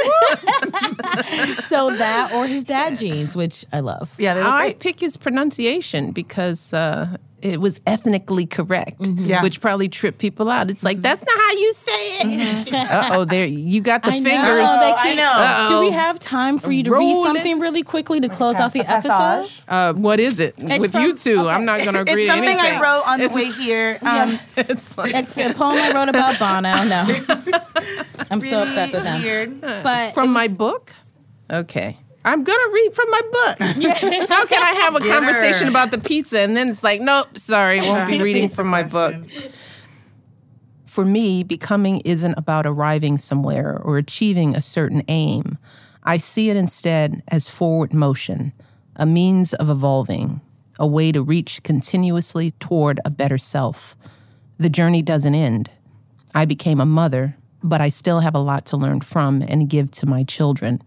[1.67, 4.13] so that or his dad jeans, which I love.
[4.19, 4.79] Yeah, they look I great.
[4.79, 9.44] pick his pronunciation because uh, it was ethnically correct, Yeah.
[9.44, 10.70] which probably tripped people out.
[10.70, 11.91] It's like that's not how you say
[12.22, 12.74] it.
[12.74, 14.70] uh oh, there you got the I know, fingers.
[14.80, 15.32] they I know.
[15.36, 15.70] Uh-oh.
[15.82, 17.24] Do we have time for you to read Rolling.
[17.24, 19.50] something really quickly to close out the episode?
[19.68, 21.39] Uh, what is it with from- U2?
[21.39, 21.50] okay.
[21.50, 22.78] I'm not going to agree It's something anything.
[22.78, 24.00] I wrote on the way here.
[24.14, 26.74] Um, It's like It's a poem I wrote about Bono.
[26.94, 27.06] No,
[28.32, 29.22] I'm so obsessed with him.
[29.22, 29.62] Weird.
[29.62, 30.94] But from my book.
[31.52, 31.98] Okay.
[32.26, 33.59] I'm gonna read from my book.
[34.30, 35.71] How can I have a Get conversation her.
[35.71, 39.15] about the pizza and then it's like, nope, sorry, won't be reading from my book.
[40.86, 45.57] For me, becoming isn't about arriving somewhere or achieving a certain aim.
[46.03, 48.53] I see it instead as forward motion,
[48.95, 50.39] a means of evolving,
[50.78, 53.95] a way to reach continuously toward a better self.
[54.59, 55.71] The journey doesn't end.
[56.36, 59.89] I became a mother, but I still have a lot to learn from and give
[59.91, 60.82] to my children.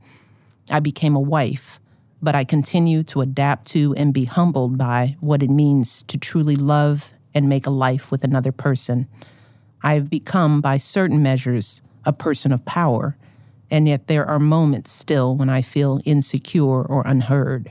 [0.71, 1.79] I became a wife,
[2.21, 6.57] but I continue to adapt to and be humbled by what it means to truly
[6.57, 9.07] love and make a life with another person.
[9.83, 13.17] I have become, by certain measures, a person of power,
[13.71, 17.71] and yet there are moments still when I feel insecure or unheard.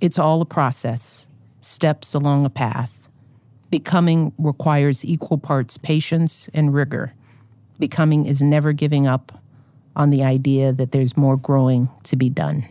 [0.00, 1.28] It's all a process,
[1.60, 3.08] steps along a path.
[3.70, 7.14] Becoming requires equal parts patience and rigor.
[7.78, 9.41] Becoming is never giving up
[9.96, 12.64] on the idea that there's more growing to be done.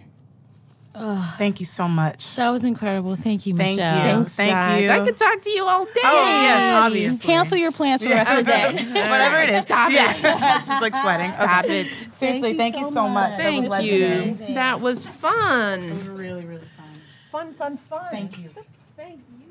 [1.37, 2.35] Thank you so much.
[2.35, 3.15] that was incredible.
[3.15, 3.95] Thank you, Thank Michelle.
[3.95, 4.03] you.
[4.13, 4.83] Thanks, Thank guys.
[4.83, 4.89] you.
[4.91, 5.91] I could talk to you all day.
[6.03, 7.25] Oh yes, obviously.
[7.27, 8.71] Cancel your plans for the rest of the day.
[9.09, 9.63] Whatever it is.
[9.63, 10.13] Stop yeah.
[10.59, 11.31] She's like sweating.
[11.31, 11.81] Stop Okay.
[11.81, 11.87] it.
[12.13, 13.37] Seriously, thank, you so much.
[13.37, 14.05] That was Thank you.
[14.09, 14.53] legendary.
[14.53, 16.15] That was fun.
[16.15, 16.85] Really, really fun.
[17.31, 18.05] Fun, fun, fun.
[18.11, 18.49] Thank you.
[18.95, 19.47] Thank you.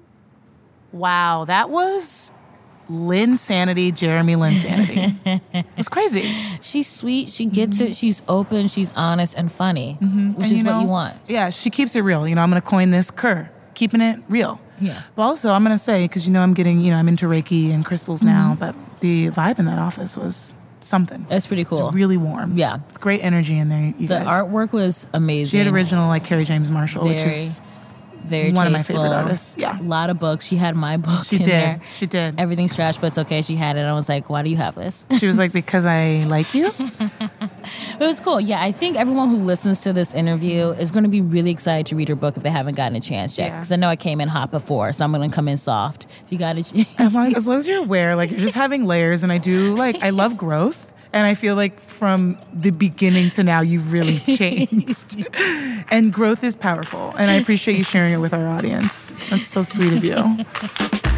[0.92, 2.30] Wow, that was
[2.91, 5.41] Linsanity, Jeremy Linsanity.
[5.55, 6.22] it was crazy.
[6.61, 7.28] She's sweet.
[7.28, 7.95] She gets it.
[7.95, 8.68] She's open.
[8.68, 11.16] She's honest and funny, which And, is you what you want.
[11.28, 12.26] Yeah, she keeps it real.
[12.26, 14.61] You know, I'm going to coin this Kerr, keeping it real.
[14.80, 15.03] Yeah.
[15.14, 17.26] But also, I'm going to say, because you know, I'm getting, you know, I'm into
[17.26, 18.61] Reiki and crystals now, Mm-hmm.
[18.61, 21.26] but the vibe in that office was something.
[21.28, 21.86] That's pretty cool.
[21.88, 22.57] It's really warm.
[22.57, 22.78] Yeah.
[22.88, 24.43] It's great energy in there, you the guys.
[24.43, 25.51] artwork was amazing.
[25.51, 27.61] she had original, like, Kerry James Marshall, which is
[28.24, 29.56] very one of my favorite artists.
[29.58, 29.80] Yeah.
[29.80, 30.46] A lot of books.
[30.46, 31.50] She had my book She in did.
[31.50, 31.80] there.
[31.96, 32.38] She did.
[32.40, 33.42] Everything's trash, but it's okay.
[33.42, 33.82] She had it.
[33.82, 35.06] I was like, why do you have this?
[35.18, 36.70] She was like, because I like you.
[38.00, 38.40] It was cool.
[38.40, 41.86] Yeah, I think everyone who listens to this interview is going to be really excited
[41.86, 43.48] to read her book if they haven't gotten a chance yet.
[43.48, 43.56] Yeah.
[43.58, 46.06] Because I know I came in hot before, so I'm going to come in soft.
[46.24, 46.92] If you got a chance.
[46.98, 49.22] I'm like, as long as you're aware, like, you're just having layers.
[49.22, 50.89] And I do, like, I love growth.
[51.12, 55.26] And I feel like from the beginning to now, you've really changed.
[55.90, 57.14] and growth is powerful.
[57.18, 59.11] And I appreciate you sharing it with our audience.
[59.30, 60.20] That's so sweet of you.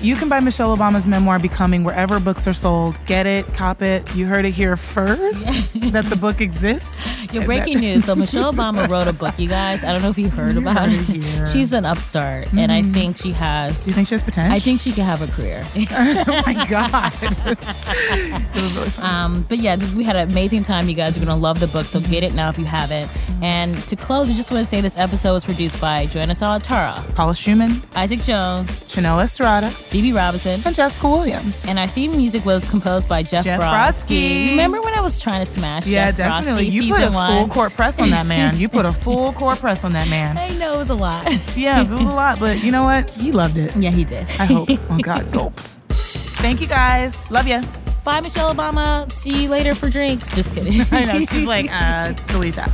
[0.00, 2.96] You can buy Michelle Obama's memoir, Becoming, wherever books are sold.
[3.06, 4.14] Get it, cop it.
[4.14, 7.32] You heard it here first that the book exists.
[7.32, 8.06] Your breaking news.
[8.06, 9.84] So Michelle Obama wrote a book, you guys.
[9.84, 11.22] I don't know if you heard about heard it.
[11.22, 11.46] here.
[11.46, 13.76] She's an upstart, and I think she has.
[13.76, 13.84] Mm-hmm.
[13.84, 14.52] Do you think she has potential?
[14.52, 15.64] I think she could have a career.
[15.76, 17.14] oh my God.
[17.22, 19.04] it was really fun.
[19.04, 20.88] Um, but yeah, we had an amazing time.
[20.88, 23.10] You guys are gonna love the book, so get it now if you haven't.
[23.42, 27.14] And to close, I just want to say this episode was produced by Joanna Solotaroff,
[27.14, 31.62] Paula Szuchman, Isaac Jones, Chanel Estrada, Phoebe Robinson, and Jessica Williams.
[31.66, 34.06] and our theme music was composed by Jeff, Jeff Brodsky.
[34.46, 34.50] Brodsky.
[34.50, 36.66] Remember when I was trying to smash Yeah, Jeff definitely.
[36.68, 37.30] Brodsky You season put a one?
[37.32, 38.56] full court press on that man.
[38.56, 40.38] You put a full court press on that man.
[40.38, 41.26] I know it was a lot.
[41.56, 43.10] Yeah, it was a lot, but you know what?
[43.10, 43.74] He loved it.
[43.76, 44.28] yeah, he did.
[44.38, 44.68] I hope.
[44.70, 45.54] Oh God, gulp.
[45.88, 47.28] Thank you guys.
[47.30, 47.60] Love you.
[48.04, 49.10] Bye, Michelle Obama.
[49.12, 50.34] See you later for drinks.
[50.34, 50.80] Just kidding.
[50.92, 51.18] I know.
[51.18, 52.70] She's like, uh, delete that.